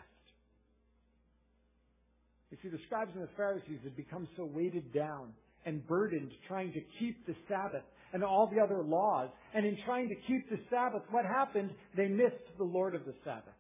You 2.51 2.59
see, 2.63 2.69
the 2.69 2.83
scribes 2.87 3.11
and 3.15 3.25
the 3.25 3.33
Pharisees 3.37 3.81
had 3.83 3.97
become 3.97 4.29
so 4.37 4.45
weighted 4.45 4.93
down 4.93 5.33
and 5.65 5.87
burdened 5.87 6.31
trying 6.47 6.73
to 6.73 6.81
keep 6.99 7.27
the 7.27 7.35
Sabbath 7.49 7.83
and 8.13 8.23
all 8.23 8.51
the 8.55 8.61
other 8.61 8.83
laws. 8.83 9.31
And 9.55 9.65
in 9.65 9.79
trying 9.87 10.09
to 10.09 10.15
keep 10.27 10.49
the 10.51 10.59
Sabbath, 10.71 11.03
what 11.11 11.25
happened? 11.25 11.71
They 11.97 12.07
missed 12.07 12.57
the 12.59 12.65
Lord 12.65 12.95
of 12.95 13.07
the 13.07 13.15
Sabbath. 13.25 13.54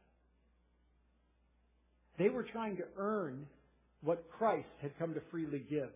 They 2.18 2.28
were 2.28 2.44
trying 2.44 2.76
to 2.76 2.84
earn 2.96 3.46
what 4.02 4.24
Christ 4.30 4.68
had 4.82 4.96
come 4.98 5.14
to 5.14 5.20
freely 5.30 5.64
give. 5.68 5.90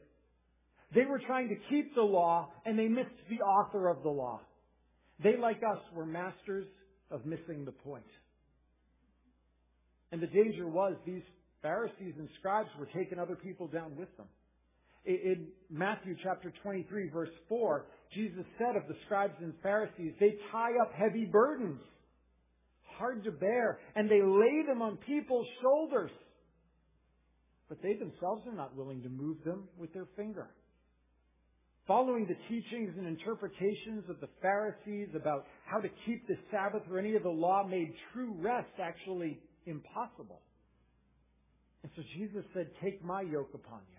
They 0.95 1.05
were 1.05 1.21
trying 1.27 1.49
to 1.49 1.57
keep 1.69 1.95
the 1.95 2.03
law 2.03 2.51
and 2.65 2.79
they 2.79 2.89
missed 2.89 3.11
the 3.29 3.45
author 3.45 3.89
of 3.89 4.03
the 4.03 4.09
law. 4.09 4.41
They, 5.23 5.37
like 5.37 5.59
us, 5.59 5.79
were 5.95 6.07
masters 6.07 6.67
of 7.11 7.27
missing 7.27 7.65
the 7.65 7.73
point. 7.73 8.05
And 10.13 10.23
the 10.23 10.27
danger 10.27 10.67
was 10.67 10.95
these 11.05 11.23
Pharisees 11.61 12.15
and 12.19 12.29
scribes 12.39 12.69
were 12.79 12.87
taking 12.87 13.19
other 13.19 13.37
people 13.37 13.67
down 13.67 13.97
with 13.97 14.09
them. 14.17 14.27
In 15.05 15.49
Matthew 15.71 16.17
chapter 16.23 16.53
23 16.63 17.09
verse 17.11 17.31
4, 17.49 17.87
Jesus 18.15 18.45
said 18.59 18.77
of 18.77 18.89
the 18.89 18.95
scribes 19.07 19.35
and 19.41 19.53
Pharisees, 19.63 20.13
they 20.21 20.37
tie 20.53 20.73
up 20.83 20.93
heavy 20.95 21.25
burdens 21.25 21.81
hard 22.99 23.25
to 23.25 23.31
bear, 23.31 23.79
and 23.95 24.11
they 24.11 24.23
lay 24.23 24.63
them 24.67 24.83
on 24.83 24.99
people's 25.07 25.47
shoulders. 25.63 26.11
But 27.69 27.83
they 27.83 27.95
themselves 27.95 28.47
are 28.47 28.55
not 28.55 28.77
willing 28.77 29.03
to 29.03 29.09
move 29.09 29.39
them 29.45 29.69
with 29.79 29.93
their 29.93 30.07
finger. 30.17 30.49
Following 31.87 32.27
the 32.27 32.37
teachings 32.49 32.95
and 32.99 33.07
interpretations 33.07 34.05
of 34.11 34.21
the 34.21 34.29
Pharisees 34.43 35.09
about 35.15 35.47
how 35.65 35.81
to 35.81 35.89
keep 36.05 36.27
the 36.29 36.37
Sabbath 36.51 36.83
or 36.91 36.99
any 36.99 37.15
of 37.15 37.23
the 37.23 37.31
law 37.31 37.67
made 37.67 37.95
true 38.13 38.35
rest 38.39 38.69
actually 38.79 39.39
impossible. 39.65 40.43
And 41.83 41.91
so 41.97 42.03
Jesus 42.17 42.45
said, 42.53 42.69
Take 42.83 43.03
my 43.05 43.23
yoke 43.23 43.55
upon 43.55 43.81
you. 43.91 43.98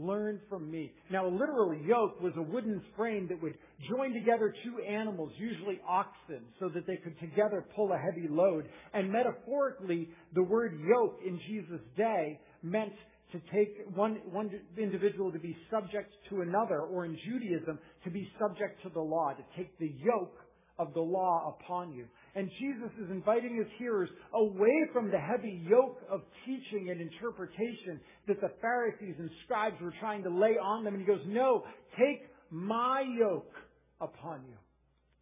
Learn 0.00 0.40
from 0.48 0.70
me. 0.70 0.92
Now, 1.10 1.26
a 1.26 1.28
literal 1.28 1.74
yoke 1.74 2.20
was 2.22 2.32
a 2.36 2.42
wooden 2.42 2.80
frame 2.96 3.26
that 3.30 3.42
would 3.42 3.54
join 3.90 4.14
together 4.14 4.54
two 4.64 4.80
animals, 4.80 5.32
usually 5.36 5.80
oxen, 5.88 6.44
so 6.60 6.68
that 6.68 6.86
they 6.86 6.96
could 6.96 7.18
together 7.18 7.66
pull 7.74 7.92
a 7.92 7.98
heavy 7.98 8.28
load. 8.30 8.68
And 8.94 9.10
metaphorically, 9.10 10.08
the 10.34 10.42
word 10.44 10.78
yoke 10.86 11.18
in 11.26 11.40
Jesus' 11.48 11.80
day 11.96 12.38
meant 12.62 12.92
to 13.32 13.40
take 13.52 13.74
one, 13.92 14.20
one 14.30 14.50
individual 14.78 15.32
to 15.32 15.38
be 15.40 15.56
subject 15.68 16.14
to 16.30 16.42
another, 16.42 16.80
or 16.82 17.04
in 17.04 17.18
Judaism, 17.28 17.80
to 18.04 18.10
be 18.10 18.30
subject 18.38 18.80
to 18.84 18.90
the 18.90 19.00
law, 19.00 19.32
to 19.32 19.42
take 19.56 19.76
the 19.80 19.92
yoke 19.98 20.38
of 20.78 20.94
the 20.94 21.00
law 21.00 21.56
upon 21.60 21.92
you. 21.92 22.04
And 22.38 22.48
Jesus 22.60 22.92
is 23.02 23.10
inviting 23.10 23.56
his 23.56 23.66
hearers 23.78 24.08
away 24.32 24.84
from 24.92 25.10
the 25.10 25.18
heavy 25.18 25.60
yoke 25.68 25.98
of 26.08 26.20
teaching 26.46 26.88
and 26.88 27.00
interpretation 27.00 27.98
that 28.28 28.40
the 28.40 28.52
Pharisees 28.60 29.16
and 29.18 29.28
scribes 29.44 29.74
were 29.82 29.92
trying 29.98 30.22
to 30.22 30.30
lay 30.30 30.56
on 30.56 30.84
them. 30.84 30.94
And 30.94 31.02
he 31.02 31.06
goes, 31.06 31.24
no, 31.26 31.64
take 31.98 32.30
my 32.52 33.02
yoke 33.18 33.52
upon 34.00 34.42
you. 34.48 34.54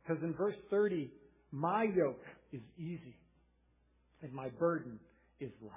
Because 0.03 0.23
in 0.23 0.35
verse 0.35 0.57
30, 0.69 1.11
my 1.53 1.85
yoke 1.85 2.21
is 2.53 2.61
easy 2.77 3.17
and 4.21 4.31
my 4.31 4.51
burden 4.51 5.01
is 5.41 5.53
light. 5.63 5.73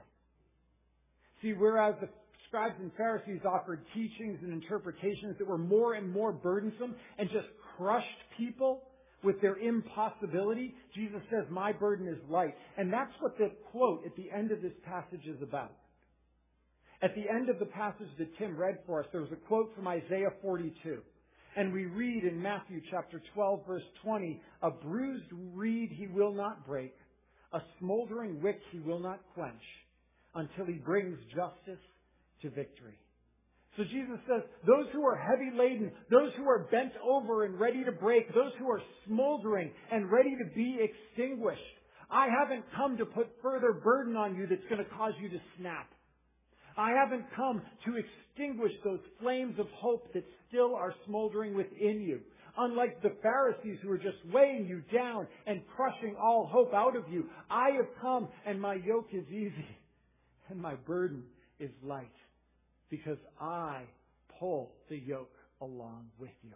See, 1.42 1.54
whereas 1.54 1.96
the 2.02 2.10
scribes 2.50 2.76
and 2.82 2.92
Pharisees 2.98 3.40
offered 3.46 3.80
teachings 3.94 4.40
and 4.42 4.52
interpretations 4.52 5.38
that 5.40 5.48
were 5.48 5.58
more 5.58 5.94
and 5.94 6.12
more 6.12 6.34
burdensome 6.34 6.96
and 7.18 7.30
just 7.30 7.48
crushed 7.78 8.08
people 8.38 8.89
with 9.24 9.42
their 9.42 9.58
impossibility, 9.58 10.76
Jesus 10.96 11.22
says, 11.30 11.46
my 11.50 11.72
burden 11.72 12.08
is 12.08 12.18
light. 12.30 12.56
And 12.78 12.92
that's 12.92 13.12
what 13.20 13.38
the 13.38 13.52
quote 13.72 14.06
at 14.06 14.16
the 14.16 14.32
end 14.32 14.52
of 14.52 14.62
this 14.62 14.74
passage 14.86 15.26
is 15.26 15.42
about. 15.42 15.74
At 17.02 17.16
the 17.16 17.30
end 17.30 17.50
of 17.50 17.60
the 17.60 17.66
passage 17.66 18.10
that 18.18 18.38
Tim 18.38 18.58
read 18.58 18.80
for 18.86 19.00
us, 19.00 19.06
there 19.12 19.22
was 19.22 19.32
a 19.32 19.48
quote 19.48 19.74
from 19.76 19.88
Isaiah 19.88 20.32
42. 20.42 21.00
And 21.56 21.74
we 21.74 21.86
read 21.86 22.24
in 22.24 22.42
Matthew 22.42 22.82
chapter 22.92 23.22
12 23.34 23.68
verse 23.68 23.84
20, 24.04 24.42
a 24.62 24.72
bruised 24.72 25.32
reed 25.54 25.92
he 25.92 26.08
will 26.08 26.34
not 26.34 26.66
break, 26.66 26.94
a 27.54 27.60
smoldering 27.80 28.42
wick 28.42 28.60
he 28.72 28.80
will 28.80 29.00
not 29.00 29.20
quench, 29.34 29.64
until 30.36 30.66
he 30.66 30.74
brings 30.74 31.18
justice 31.36 31.84
to 32.42 32.50
victory. 32.50 32.98
So 33.78 33.84
Jesus 33.84 34.20
says, 34.28 34.42
those 34.66 34.88
who 34.94 35.06
are 35.06 35.16
heavy 35.16 35.56
laden, 35.56 35.92
those 36.10 36.32
who 36.38 36.50
are 36.50 36.68
bent 36.72 36.92
over 37.04 37.46
and 37.46 37.60
ready 37.60 37.84
to 37.84 37.92
break, 37.92 38.28
those 38.34 38.52
who 38.58 38.70
are 38.70 38.82
smoldering 39.08 39.72
and 39.92 40.12
ready 40.12 40.36
to 40.36 40.56
be 40.56 40.80
extinguished, 40.82 41.62
I 42.10 42.28
haven't 42.28 42.66
come 42.76 42.98
to 42.98 43.06
put 43.06 43.28
further 43.42 43.74
burden 43.74 44.16
on 44.16 44.36
you 44.36 44.48
that's 44.48 44.64
going 44.70 44.84
to 44.84 44.90
cause 44.92 45.14
you 45.22 45.30
to 45.30 45.38
snap. 45.60 45.88
I 46.78 46.92
haven't 46.92 47.26
come 47.36 47.62
to 47.86 47.96
extinguish 47.96 48.72
those 48.84 49.00
flames 49.22 49.60
of 49.60 49.68
hope 49.76 50.12
that 50.14 50.24
still 50.48 50.76
are 50.76 50.94
smoldering 51.06 51.56
within 51.56 52.02
you. 52.02 52.22
Unlike 52.58 53.04
the 53.04 53.16
Pharisees 53.22 53.78
who 53.84 53.92
are 53.92 53.98
just 53.98 54.18
weighing 54.34 54.66
you 54.66 54.82
down 54.92 55.28
and 55.46 55.62
crushing 55.76 56.16
all 56.22 56.50
hope 56.52 56.74
out 56.74 56.96
of 56.96 57.04
you, 57.10 57.30
I 57.50 57.70
have 57.78 57.88
come 58.02 58.30
and 58.46 58.60
my 58.60 58.74
yoke 58.74 59.10
is 59.14 59.26
easy 59.30 59.68
and 60.50 60.60
my 60.60 60.76
burden 60.76 61.24
is 61.60 61.70
light 61.84 62.08
because 62.90 63.18
I 63.40 63.84
pull 64.40 64.72
the 64.90 64.98
yoke 64.98 65.36
along 65.62 66.08
with 66.20 66.32
you. 66.44 66.54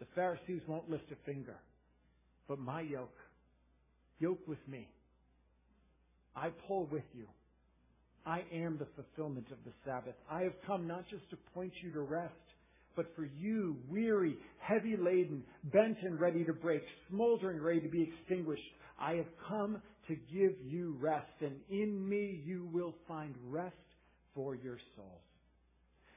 The 0.00 0.06
Pharisees 0.14 0.62
won't 0.66 0.88
lift 0.88 1.10
a 1.10 1.16
finger, 1.30 1.56
but 2.46 2.58
my 2.58 2.82
yoke, 2.82 3.16
yoke 4.20 4.46
with 4.46 4.66
me. 4.68 4.88
I 6.36 6.50
pull 6.68 6.86
with 6.90 7.04
you. 7.14 7.26
I 8.24 8.44
am 8.52 8.78
the 8.78 8.86
fulfillment 8.94 9.46
of 9.50 9.58
the 9.64 9.72
Sabbath. 9.84 10.14
I 10.30 10.42
have 10.42 10.52
come 10.66 10.86
not 10.86 11.08
just 11.10 11.28
to 11.30 11.36
point 11.54 11.72
you 11.82 11.90
to 11.92 12.00
rest, 12.00 12.34
but 12.94 13.06
for 13.16 13.24
you, 13.24 13.76
weary, 13.88 14.36
heavy 14.58 14.96
laden, 14.96 15.42
bent 15.64 15.98
and 16.02 16.20
ready 16.20 16.44
to 16.44 16.52
break, 16.52 16.82
smoldering, 17.08 17.60
ready 17.60 17.80
to 17.80 17.88
be 17.88 18.02
extinguished. 18.02 18.62
I 19.00 19.14
have 19.14 19.26
come 19.48 19.80
to 20.08 20.14
give 20.14 20.52
you 20.64 20.96
rest, 21.00 21.26
and 21.40 21.56
in 21.70 22.08
me 22.08 22.42
you 22.44 22.68
will 22.72 22.94
find 23.06 23.34
rest 23.48 23.74
for 24.38 24.54
your 24.54 24.78
souls. 24.94 25.26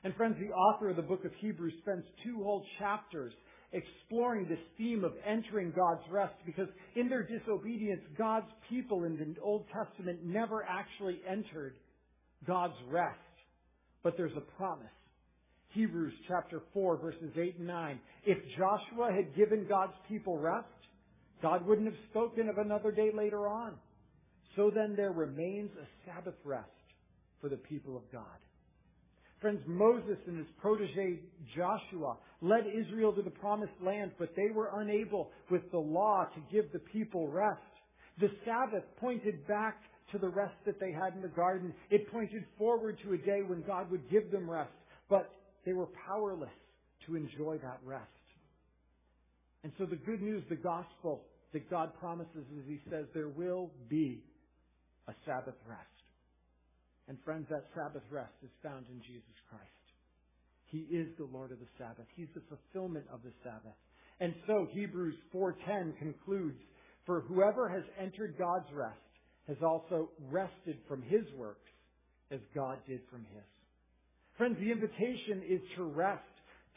And 0.04 0.16
friends, 0.16 0.36
the 0.40 0.54
author 0.54 0.92
of 0.92 0.96
the 0.96 1.02
book 1.02 1.26
of 1.26 1.32
Hebrews 1.40 1.74
spends 1.82 2.04
two 2.24 2.44
whole 2.44 2.64
chapters 2.78 3.34
exploring 3.74 4.48
this 4.48 4.60
theme 4.78 5.04
of 5.04 5.14
entering 5.26 5.74
God's 5.76 6.04
rest 6.12 6.36
because 6.46 6.68
in 6.96 7.10
their 7.10 7.24
disobedience, 7.24 8.02
God's 8.16 8.46
people 8.70 9.06
in 9.06 9.18
the 9.18 9.42
Old 9.42 9.66
Testament 9.74 10.20
never 10.24 10.64
actually 10.64 11.20
entered 11.28 11.74
God's 12.46 12.76
rest. 12.92 13.18
But 14.04 14.18
there's 14.18 14.38
a 14.38 14.56
promise. 14.56 14.86
Hebrews 15.70 16.14
chapter 16.28 16.62
4 16.76 16.98
verses 16.98 17.32
8 17.36 17.58
and 17.58 17.68
9. 17.68 18.00
If 18.26 18.38
Joshua 18.56 19.12
had 19.16 19.36
given 19.36 19.66
God's 19.68 19.94
people 20.08 20.38
rest, 20.38 20.68
God 21.42 21.66
wouldn't 21.66 21.88
have 21.88 22.00
spoken 22.12 22.50
of 22.50 22.60
another 22.60 22.92
day 22.92 23.10
later 23.16 23.48
on. 23.48 23.74
So 24.56 24.70
then 24.74 24.94
there 24.96 25.12
remains 25.12 25.72
a 25.82 25.88
Sabbath 26.06 26.36
rest 26.44 26.68
for 27.42 27.50
the 27.50 27.58
people 27.58 27.98
of 27.98 28.04
God. 28.12 28.24
Friends, 29.42 29.62
Moses 29.66 30.18
and 30.28 30.38
his 30.38 30.48
protege 30.62 31.20
Joshua 31.56 32.18
led 32.42 32.66
Israel 32.68 33.12
to 33.14 33.24
the 33.24 33.32
promised 33.32 33.74
land, 33.84 34.12
but 34.20 34.36
they 34.36 34.52
were 34.54 34.70
unable 34.76 35.32
with 35.50 35.64
the 35.72 35.80
law 35.80 36.28
to 36.36 36.42
give 36.52 36.72
the 36.72 36.80
people 36.80 37.28
rest. 37.28 37.60
The 38.20 38.30
Sabbath 38.46 38.84
pointed 39.00 39.48
back 39.48 39.78
to 40.12 40.20
the 40.20 40.30
rest 40.30 40.54
that 40.66 40.80
they 40.80 40.92
had 40.92 41.16
in 41.16 41.24
the 41.24 41.28
garden. 41.28 41.74
It 41.90 42.12
pointed 42.12 42.46
forward 42.58 43.00
to 43.04 43.14
a 43.14 43.18
day 43.18 43.42
when 43.46 43.64
God 43.64 43.90
would 43.90 44.10
give 44.12 44.30
them 44.32 44.50
rest, 44.50 44.72
but 45.10 45.34
they 45.66 45.74
were 45.74 45.88
powerless 46.08 46.50
to 47.08 47.16
enjoy 47.16 47.58
that 47.64 47.80
rest. 47.84 48.06
And 49.64 49.72
so 49.78 49.86
the 49.86 49.96
good 49.96 50.22
news, 50.22 50.44
the 50.50 50.56
gospel 50.56 51.24
that 51.54 51.70
God 51.70 51.92
promises 52.00 52.46
is 52.58 52.64
He 52.68 52.80
says 52.90 53.06
there 53.14 53.30
will 53.30 53.72
be 53.90 54.24
a 55.08 55.14
Sabbath 55.26 55.56
rest. 55.68 56.01
And 57.08 57.18
friends, 57.26 57.48
that 57.50 57.66
Sabbath 57.76 58.04
rest 58.12 58.34
is 58.44 58.52
found 58.64 58.86
in 58.90 59.02
Jesus 59.02 59.36
Christ. 59.50 59.66
He 60.72 60.88
is 60.90 61.08
the 61.18 61.26
Lord 61.26 61.52
of 61.52 61.60
the 61.60 61.72
Sabbath. 61.78 62.06
He's 62.16 62.32
the 62.34 62.42
fulfillment 62.48 63.06
of 63.12 63.22
the 63.24 63.34
Sabbath. 63.44 63.76
And 64.20 64.34
so 64.48 64.68
Hebrews 64.72 65.18
4:10 65.32 65.94
concludes, 65.98 66.62
"For 67.06 67.22
whoever 67.22 67.68
has 67.68 67.84
entered 67.98 68.38
God's 68.38 68.72
rest 68.72 69.02
has 69.48 69.62
also 69.62 70.12
rested 70.30 70.80
from 70.88 71.02
his 71.02 71.30
works 71.34 71.70
as 72.30 72.40
God 72.54 72.80
did 72.86 73.04
from 73.10 73.26
his." 73.26 73.44
Friends, 74.38 74.58
the 74.60 74.72
invitation 74.72 75.44
is 75.44 75.62
to 75.76 75.84
rest, 75.84 76.24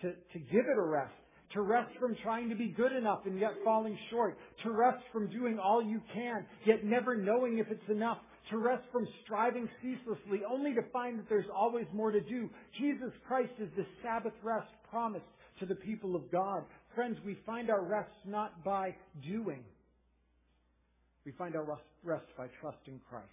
to, 0.01 0.13
to 0.13 0.39
give 0.39 0.67
it 0.67 0.77
a 0.77 0.83
rest, 0.83 1.15
to 1.53 1.63
rest 1.63 1.95
from 1.99 2.17
trying 2.17 2.49
to 2.49 2.57
be 2.57 2.69
good 2.69 2.93
enough 2.93 3.27
and 3.27 3.39
yet 3.39 3.53
falling 3.63 3.97
short, 4.11 4.37
to 4.65 4.73
rest 4.73 5.05
from 5.13 5.29
doing 5.29 5.59
all 5.59 5.83
you 5.83 6.01
can, 6.13 6.47
yet 6.65 6.85
never 6.85 7.15
knowing 7.17 7.59
if 7.59 7.71
it's 7.71 7.89
enough, 7.89 8.19
to 8.51 8.59
rest 8.59 8.85
from 8.93 9.07
striving 9.25 9.69
ceaselessly, 9.81 10.41
only 10.49 10.75
to 10.75 10.83
find 10.93 11.19
that 11.19 11.29
there's 11.29 11.49
always 11.55 11.87
more 11.93 12.11
to 12.11 12.21
do. 12.21 12.51
Jesus 12.79 13.11
Christ 13.27 13.53
is 13.59 13.69
the 13.77 13.87
Sabbath 14.03 14.35
rest 14.43 14.69
promised 14.91 15.25
to 15.61 15.67
the 15.67 15.75
people 15.75 16.15
of 16.15 16.31
God. 16.31 16.65
Friends, 16.95 17.17
we 17.25 17.39
find 17.47 17.71
our 17.71 17.83
rest 17.83 18.13
not 18.27 18.65
by 18.65 18.95
doing. 19.27 19.65
We 21.25 21.33
find 21.33 21.57
our 21.57 21.65
rest 22.05 22.27
by 22.37 22.49
trusting 22.61 23.01
Christ. 23.09 23.29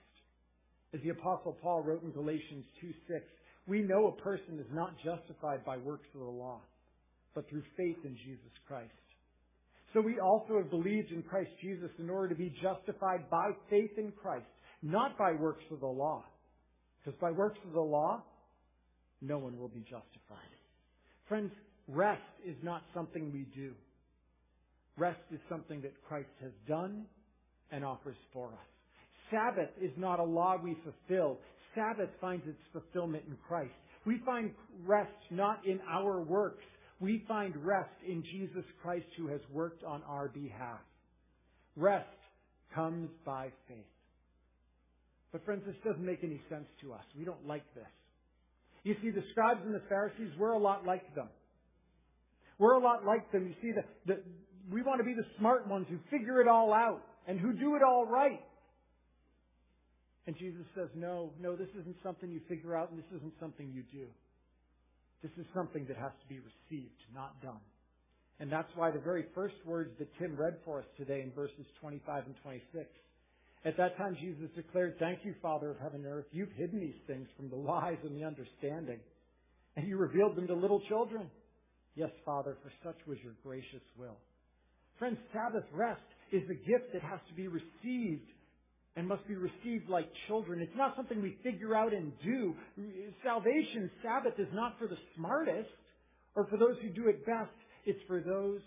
As 0.93 1.01
the 1.01 1.09
apostle 1.09 1.57
Paul 1.61 1.83
wrote 1.83 2.03
in 2.03 2.11
Galatians 2.11 2.65
2 2.79 2.93
6, 3.07 3.25
we 3.67 3.81
know 3.81 4.07
a 4.07 4.21
person 4.21 4.59
is 4.59 4.65
not 4.73 4.95
justified 5.03 5.63
by 5.65 5.77
works 5.77 6.07
of 6.13 6.21
the 6.21 6.25
law, 6.25 6.61
but 7.35 7.49
through 7.49 7.63
faith 7.77 7.97
in 8.03 8.15
Jesus 8.25 8.51
Christ. 8.67 8.91
So 9.93 9.99
we 9.99 10.19
also 10.19 10.57
have 10.57 10.69
believed 10.69 11.11
in 11.11 11.21
Christ 11.21 11.51
Jesus 11.61 11.91
in 11.99 12.09
order 12.09 12.29
to 12.29 12.35
be 12.35 12.53
justified 12.61 13.29
by 13.29 13.51
faith 13.69 13.91
in 13.97 14.13
Christ 14.21 14.45
not 14.81 15.17
by 15.17 15.33
works 15.33 15.63
of 15.71 15.79
the 15.79 15.87
law. 15.87 16.23
Because 17.03 17.19
by 17.19 17.31
works 17.31 17.59
of 17.65 17.73
the 17.73 17.81
law, 17.81 18.23
no 19.21 19.37
one 19.37 19.57
will 19.57 19.69
be 19.69 19.81
justified. 19.81 20.37
Friends, 21.27 21.51
rest 21.87 22.21
is 22.45 22.55
not 22.63 22.83
something 22.93 23.31
we 23.31 23.45
do. 23.55 23.73
Rest 24.97 25.19
is 25.31 25.39
something 25.49 25.81
that 25.81 25.93
Christ 26.07 26.29
has 26.41 26.51
done 26.67 27.05
and 27.71 27.85
offers 27.85 28.17
for 28.33 28.47
us. 28.49 28.71
Sabbath 29.31 29.69
is 29.81 29.91
not 29.97 30.19
a 30.19 30.23
law 30.23 30.57
we 30.61 30.75
fulfill. 30.83 31.39
Sabbath 31.73 32.09
finds 32.19 32.45
its 32.47 32.59
fulfillment 32.73 33.23
in 33.27 33.37
Christ. 33.47 33.71
We 34.05 34.19
find 34.25 34.51
rest 34.85 35.11
not 35.29 35.65
in 35.65 35.79
our 35.89 36.21
works. 36.21 36.63
We 36.99 37.23
find 37.27 37.55
rest 37.55 37.89
in 38.07 38.23
Jesus 38.23 38.65
Christ 38.81 39.05
who 39.17 39.27
has 39.27 39.41
worked 39.51 39.83
on 39.83 40.03
our 40.07 40.27
behalf. 40.27 40.81
Rest 41.75 42.07
comes 42.75 43.09
by 43.25 43.49
faith. 43.67 43.90
But 45.31 45.45
friends, 45.45 45.63
this 45.65 45.75
doesn't 45.85 46.05
make 46.05 46.23
any 46.23 46.41
sense 46.49 46.67
to 46.81 46.93
us. 46.93 47.03
We 47.17 47.23
don't 47.23 47.47
like 47.47 47.63
this. 47.73 47.87
You 48.83 48.95
see, 49.01 49.11
the 49.11 49.23
scribes 49.31 49.61
and 49.65 49.73
the 49.73 49.83
Pharisees, 49.87 50.31
we're 50.37 50.51
a 50.51 50.59
lot 50.59 50.85
like 50.85 51.15
them. 51.15 51.29
We're 52.57 52.73
a 52.73 52.83
lot 52.83 53.05
like 53.05 53.31
them. 53.31 53.47
You 53.47 53.55
see, 53.61 53.71
the, 53.73 54.13
the, 54.13 54.21
we 54.71 54.81
want 54.81 54.99
to 54.99 55.03
be 55.03 55.13
the 55.13 55.25
smart 55.39 55.67
ones 55.67 55.87
who 55.89 55.97
figure 56.09 56.41
it 56.41 56.47
all 56.47 56.73
out 56.73 57.01
and 57.27 57.39
who 57.39 57.53
do 57.53 57.75
it 57.75 57.81
all 57.83 58.05
right. 58.05 58.41
And 60.27 60.35
Jesus 60.37 60.65
says, 60.75 60.89
no, 60.95 61.31
no, 61.39 61.55
this 61.55 61.69
isn't 61.79 61.95
something 62.03 62.31
you 62.31 62.41
figure 62.47 62.75
out 62.75 62.91
and 62.91 62.99
this 62.99 63.09
isn't 63.17 63.33
something 63.39 63.71
you 63.73 63.83
do. 63.91 64.05
This 65.23 65.31
is 65.37 65.45
something 65.53 65.85
that 65.87 65.97
has 65.97 66.11
to 66.21 66.27
be 66.27 66.39
received, 66.39 67.01
not 67.13 67.41
done. 67.41 67.61
And 68.39 68.51
that's 68.51 68.69
why 68.75 68.89
the 68.89 68.99
very 68.99 69.25
first 69.35 69.55
words 69.65 69.91
that 69.99 70.07
Tim 70.17 70.35
read 70.35 70.57
for 70.65 70.79
us 70.79 70.85
today 70.97 71.21
in 71.21 71.31
verses 71.31 71.65
25 71.79 72.25
and 72.25 72.35
26 72.43 72.89
at 73.63 73.77
that 73.77 73.97
time, 73.97 74.17
Jesus 74.19 74.49
declared, 74.55 74.95
Thank 74.97 75.19
you, 75.23 75.35
Father 75.41 75.69
of 75.69 75.77
heaven 75.77 76.03
and 76.03 76.13
earth. 76.13 76.25
You've 76.31 76.51
hidden 76.57 76.79
these 76.79 76.99
things 77.05 77.27
from 77.37 77.49
the 77.49 77.57
wise 77.57 77.97
and 78.03 78.15
the 78.15 78.25
understanding, 78.25 78.99
and 79.75 79.87
you 79.87 79.97
revealed 79.97 80.35
them 80.35 80.47
to 80.47 80.55
little 80.55 80.81
children. 80.89 81.29
Yes, 81.95 82.09
Father, 82.25 82.57
for 82.63 82.71
such 82.83 82.97
was 83.05 83.17
your 83.23 83.33
gracious 83.43 83.83
will. 83.97 84.17
Friends, 84.97 85.17
Sabbath 85.33 85.65
rest 85.73 86.01
is 86.31 86.43
a 86.49 86.53
gift 86.53 86.93
that 86.93 87.01
has 87.01 87.19
to 87.27 87.35
be 87.35 87.47
received 87.47 88.29
and 88.95 89.07
must 89.07 89.27
be 89.27 89.35
received 89.35 89.89
like 89.89 90.07
children. 90.27 90.59
It's 90.61 90.75
not 90.75 90.95
something 90.95 91.21
we 91.21 91.37
figure 91.43 91.75
out 91.75 91.93
and 91.93 92.11
do. 92.23 92.55
Salvation, 93.23 93.89
Sabbath, 94.03 94.39
is 94.39 94.47
not 94.53 94.77
for 94.79 94.87
the 94.87 94.97
smartest 95.15 95.69
or 96.35 96.47
for 96.47 96.57
those 96.57 96.77
who 96.81 96.89
do 96.89 97.07
it 97.07 97.25
best. 97.25 97.51
It's 97.85 97.99
for 98.07 98.21
those 98.21 98.61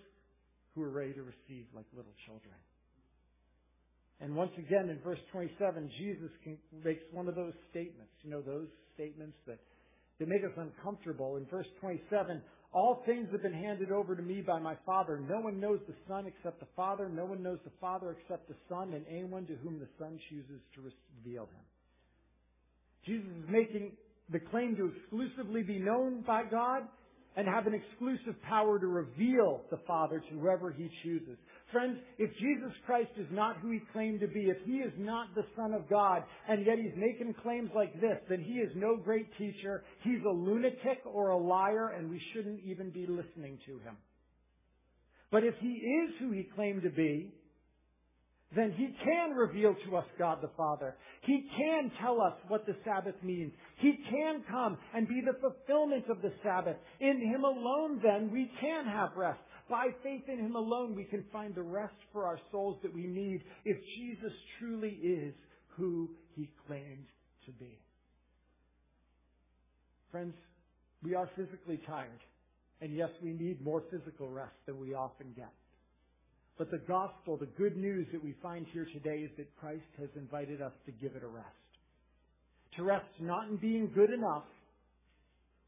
who 0.74 0.82
are 0.82 0.90
ready 0.90 1.12
to 1.14 1.22
receive 1.22 1.66
like 1.74 1.86
little 1.94 2.14
children. 2.26 2.54
And 4.20 4.34
once 4.36 4.52
again, 4.58 4.90
in 4.90 4.98
verse 5.02 5.18
27, 5.32 5.90
Jesus 5.98 6.30
makes 6.84 7.02
one 7.12 7.28
of 7.28 7.34
those 7.34 7.52
statements. 7.70 8.12
You 8.22 8.30
know, 8.30 8.40
those 8.40 8.68
statements 8.94 9.36
that, 9.46 9.58
that 10.18 10.28
make 10.28 10.44
us 10.44 10.56
uncomfortable. 10.56 11.36
In 11.36 11.46
verse 11.46 11.66
27, 11.80 12.40
all 12.72 13.02
things 13.06 13.28
have 13.32 13.42
been 13.42 13.52
handed 13.52 13.90
over 13.90 14.16
to 14.16 14.22
me 14.22 14.40
by 14.40 14.58
my 14.58 14.76
Father. 14.86 15.20
No 15.28 15.40
one 15.40 15.60
knows 15.60 15.80
the 15.86 15.94
Son 16.08 16.26
except 16.26 16.60
the 16.60 16.66
Father. 16.74 17.08
No 17.08 17.24
one 17.24 17.42
knows 17.42 17.58
the 17.64 17.72
Father 17.80 18.16
except 18.18 18.48
the 18.48 18.56
Son, 18.68 18.94
and 18.94 19.04
anyone 19.08 19.46
to 19.46 19.54
whom 19.62 19.78
the 19.78 19.88
Son 19.98 20.18
chooses 20.30 20.60
to 20.74 20.80
reveal 20.80 21.44
him. 21.44 21.64
Jesus 23.06 23.30
is 23.42 23.48
making 23.48 23.92
the 24.30 24.40
claim 24.40 24.76
to 24.76 24.90
exclusively 24.96 25.62
be 25.62 25.78
known 25.78 26.22
by 26.26 26.42
God 26.50 26.82
and 27.36 27.48
have 27.48 27.66
an 27.66 27.74
exclusive 27.74 28.40
power 28.42 28.78
to 28.78 28.86
reveal 28.86 29.62
the 29.70 29.78
Father 29.86 30.20
to 30.20 30.38
whoever 30.38 30.70
He 30.70 30.88
chooses. 31.02 31.36
Friends, 31.74 31.98
if 32.18 32.30
Jesus 32.34 32.70
Christ 32.86 33.10
is 33.16 33.26
not 33.32 33.56
who 33.56 33.72
He 33.72 33.80
claimed 33.92 34.20
to 34.20 34.28
be, 34.28 34.42
if 34.42 34.58
He 34.64 34.74
is 34.74 34.92
not 34.96 35.34
the 35.34 35.44
Son 35.56 35.74
of 35.74 35.90
God, 35.90 36.22
and 36.48 36.64
yet 36.64 36.78
He's 36.78 36.96
making 36.96 37.34
claims 37.42 37.68
like 37.74 38.00
this, 38.00 38.16
then 38.28 38.40
He 38.40 38.54
is 38.54 38.70
no 38.76 38.96
great 38.96 39.26
teacher. 39.36 39.82
He's 40.04 40.20
a 40.24 40.32
lunatic 40.32 41.00
or 41.04 41.30
a 41.30 41.36
liar, 41.36 41.88
and 41.98 42.08
we 42.08 42.22
shouldn't 42.32 42.60
even 42.64 42.90
be 42.90 43.06
listening 43.08 43.58
to 43.66 43.72
Him. 43.80 43.96
But 45.32 45.42
if 45.42 45.54
He 45.58 45.72
is 45.72 46.10
who 46.20 46.30
He 46.30 46.48
claimed 46.54 46.82
to 46.82 46.90
be, 46.90 47.34
then 48.54 48.70
He 48.76 48.94
can 49.02 49.30
reveal 49.30 49.74
to 49.88 49.96
us 49.96 50.06
God 50.16 50.38
the 50.42 50.50
Father. 50.56 50.94
He 51.22 51.44
can 51.58 51.90
tell 52.00 52.20
us 52.20 52.34
what 52.46 52.66
the 52.66 52.76
Sabbath 52.84 53.16
means. 53.20 53.52
He 53.78 53.98
can 54.08 54.44
come 54.48 54.78
and 54.94 55.08
be 55.08 55.20
the 55.26 55.36
fulfillment 55.40 56.04
of 56.08 56.22
the 56.22 56.32
Sabbath. 56.44 56.76
In 57.00 57.20
Him 57.20 57.42
alone, 57.42 58.00
then, 58.00 58.30
we 58.30 58.48
can 58.60 58.84
have 58.86 59.10
rest. 59.16 59.40
By 59.68 59.88
faith 60.02 60.24
in 60.28 60.38
Him 60.38 60.56
alone, 60.56 60.94
we 60.94 61.04
can 61.04 61.24
find 61.32 61.54
the 61.54 61.62
rest 61.62 61.94
for 62.12 62.26
our 62.26 62.38
souls 62.52 62.78
that 62.82 62.92
we 62.92 63.06
need 63.06 63.42
if 63.64 63.76
Jesus 63.96 64.32
truly 64.58 64.98
is 65.02 65.34
who 65.76 66.10
He 66.36 66.50
claimed 66.66 67.06
to 67.46 67.52
be. 67.52 67.78
Friends, 70.10 70.34
we 71.02 71.14
are 71.14 71.28
physically 71.34 71.80
tired. 71.86 72.20
And 72.80 72.94
yes, 72.94 73.08
we 73.22 73.32
need 73.32 73.64
more 73.64 73.82
physical 73.90 74.28
rest 74.28 74.54
than 74.66 74.78
we 74.78 74.94
often 74.94 75.32
get. 75.36 75.52
But 76.58 76.70
the 76.70 76.82
gospel, 76.86 77.36
the 77.36 77.46
good 77.46 77.76
news 77.76 78.06
that 78.12 78.22
we 78.22 78.34
find 78.42 78.66
here 78.72 78.86
today 78.92 79.22
is 79.24 79.30
that 79.38 79.48
Christ 79.58 79.82
has 79.98 80.08
invited 80.16 80.60
us 80.60 80.72
to 80.86 80.92
give 80.92 81.16
it 81.16 81.22
a 81.24 81.26
rest. 81.26 81.48
To 82.76 82.84
rest 82.84 83.06
not 83.20 83.48
in 83.48 83.56
being 83.56 83.90
good 83.94 84.10
enough, 84.10 84.44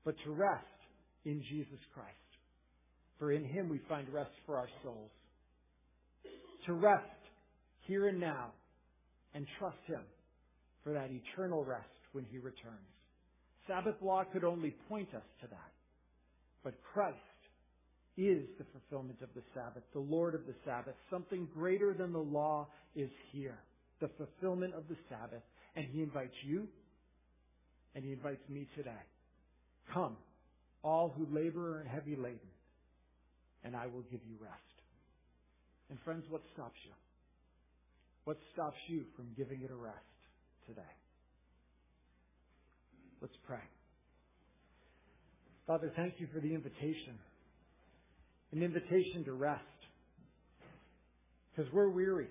but 0.05 0.15
to 0.25 0.31
rest 0.31 0.65
in 1.25 1.43
Jesus 1.49 1.81
Christ. 1.95 2.26
For 3.19 3.33
in 3.33 3.45
Him 3.45 3.69
we 3.69 3.81
find 3.89 4.09
rest 4.13 4.31
for 4.45 4.57
our 4.57 4.69
souls. 4.83 5.11
To 6.67 6.73
rest 6.73 7.05
here 7.87 8.09
and 8.09 8.21
now 8.21 8.53
and 9.35 9.47
trust 9.59 9.79
Him 9.87 10.01
for 10.83 10.93
that 10.93 11.11
eternal 11.11 11.65
rest 11.65 11.89
when 12.13 12.25
He 12.31 12.39
returns. 12.39 12.91
Sabbath 13.67 13.97
law 14.01 14.25
could 14.33 14.45
only 14.45 14.75
point 14.89 15.09
us 15.15 15.25
to 15.41 15.47
that. 15.49 15.73
But 16.63 16.75
Christ 16.93 17.17
is 18.17 18.45
the 18.59 18.65
fulfillment 18.73 19.21
of 19.23 19.29
the 19.35 19.43
Sabbath, 19.55 19.83
the 19.93 20.01
Lord 20.01 20.35
of 20.35 20.47
the 20.47 20.55
Sabbath. 20.65 20.95
Something 21.11 21.49
greater 21.55 21.95
than 21.95 22.13
the 22.13 22.19
law 22.19 22.69
is 22.95 23.11
here. 23.33 23.59
The 24.01 24.11
fulfillment 24.17 24.75
of 24.75 24.85
the 24.89 24.97
Sabbath. 25.09 25.43
And 25.75 25.87
He 25.93 26.03
invites 26.03 26.35
you 26.45 26.67
and 27.95 28.05
He 28.05 28.13
invites 28.13 28.47
me 28.49 28.69
today. 28.77 28.91
Come, 29.93 30.17
all 30.83 31.15
who 31.17 31.27
labor 31.35 31.81
and 31.81 31.89
heavy 31.89 32.15
laden, 32.15 32.39
and 33.67 33.77
I 33.77 33.87
will 33.87 34.05
give 34.11 34.21
you 34.25 34.37
rest. 34.41 34.55
And 35.91 35.99
friends, 36.05 36.25
what 36.31 36.43
stops 36.55 36.79
you? 36.85 36.93
What 38.25 38.39
stops 38.55 38.79
you 38.89 39.05
from 39.17 39.27
giving 39.37 39.63
it 39.63 39.71
a 39.71 39.77
rest 39.77 39.99
today? 40.67 40.95
Let's 43.21 43.37
pray. 43.47 43.63
Father, 45.67 45.93
thank 45.97 46.15
you 46.19 46.29
for 46.33 46.41
the 46.41 46.55
invitation 46.55 47.19
an 48.53 48.63
invitation 48.63 49.25
to 49.25 49.33
rest. 49.33 49.63
Because 51.55 51.71
we're 51.73 51.91
weary. 51.91 52.29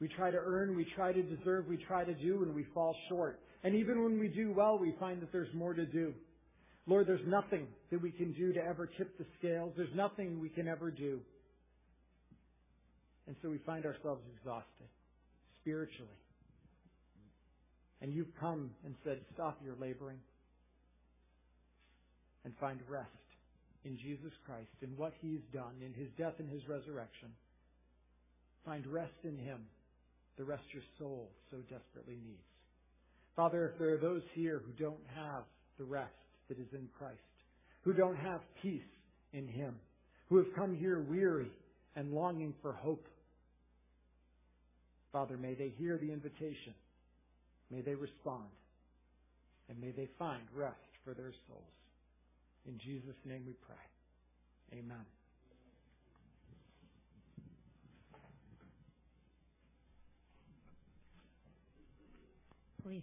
We 0.00 0.08
try 0.08 0.30
to 0.30 0.38
earn, 0.38 0.76
we 0.76 0.86
try 0.96 1.12
to 1.12 1.22
deserve, 1.22 1.66
we 1.68 1.76
try 1.76 2.04
to 2.04 2.14
do, 2.14 2.42
and 2.42 2.54
we 2.54 2.64
fall 2.74 2.94
short. 3.08 3.40
And 3.62 3.74
even 3.74 4.02
when 4.02 4.18
we 4.18 4.28
do 4.28 4.52
well, 4.56 4.78
we 4.78 4.94
find 4.98 5.20
that 5.22 5.30
there's 5.30 5.52
more 5.54 5.74
to 5.74 5.86
do. 5.86 6.14
Lord, 6.86 7.06
there's 7.06 7.26
nothing 7.26 7.66
that 7.90 8.02
we 8.02 8.10
can 8.10 8.32
do 8.32 8.52
to 8.52 8.60
ever 8.60 8.86
tip 8.86 9.16
the 9.18 9.24
scales. 9.38 9.72
There's 9.76 9.94
nothing 9.94 10.40
we 10.40 10.48
can 10.48 10.66
ever 10.66 10.90
do. 10.90 11.20
And 13.26 13.36
so 13.40 13.50
we 13.50 13.58
find 13.58 13.86
ourselves 13.86 14.22
exhausted 14.36 14.88
spiritually. 15.60 16.10
And 18.00 18.12
you've 18.12 18.34
come 18.40 18.70
and 18.84 18.96
said, 19.04 19.20
stop 19.34 19.60
your 19.64 19.76
laboring 19.80 20.18
and 22.44 22.52
find 22.58 22.80
rest 22.88 23.08
in 23.84 23.96
Jesus 23.96 24.32
Christ 24.44 24.74
and 24.82 24.98
what 24.98 25.12
He's 25.20 25.42
done 25.52 25.74
in 25.84 25.92
His 25.94 26.08
death 26.18 26.34
and 26.38 26.50
His 26.50 26.66
resurrection. 26.68 27.28
Find 28.64 28.84
rest 28.88 29.12
in 29.22 29.38
Him, 29.38 29.60
the 30.36 30.44
rest 30.44 30.64
your 30.72 30.82
soul 30.98 31.30
so 31.52 31.58
desperately 31.70 32.18
needs. 32.24 32.42
Father, 33.36 33.70
if 33.72 33.78
there 33.78 33.94
are 33.94 33.98
those 33.98 34.22
here 34.34 34.60
who 34.66 34.72
don't 34.72 35.06
have 35.14 35.44
the 35.78 35.84
rest 35.84 36.10
that 36.48 36.58
is 36.58 36.72
in 36.72 36.88
Christ, 36.98 37.18
who 37.82 37.92
don't 37.92 38.16
have 38.16 38.40
peace 38.62 38.80
in 39.32 39.48
Him, 39.48 39.74
who 40.28 40.38
have 40.38 40.54
come 40.54 40.76
here 40.76 41.00
weary 41.00 41.50
and 41.96 42.12
longing 42.12 42.54
for 42.62 42.72
hope, 42.72 43.06
Father, 45.12 45.36
may 45.36 45.54
they 45.54 45.72
hear 45.78 45.98
the 45.98 46.10
invitation. 46.10 46.72
May 47.70 47.80
they 47.80 47.94
respond. 47.94 48.48
And 49.68 49.80
may 49.80 49.90
they 49.90 50.08
find 50.18 50.42
rest 50.54 50.76
for 51.04 51.14
their 51.14 51.32
souls. 51.48 51.62
In 52.66 52.78
Jesus' 52.78 53.16
name 53.24 53.42
we 53.46 53.54
pray. 53.66 54.78
Amen. 54.78 55.04
Please 62.82 63.00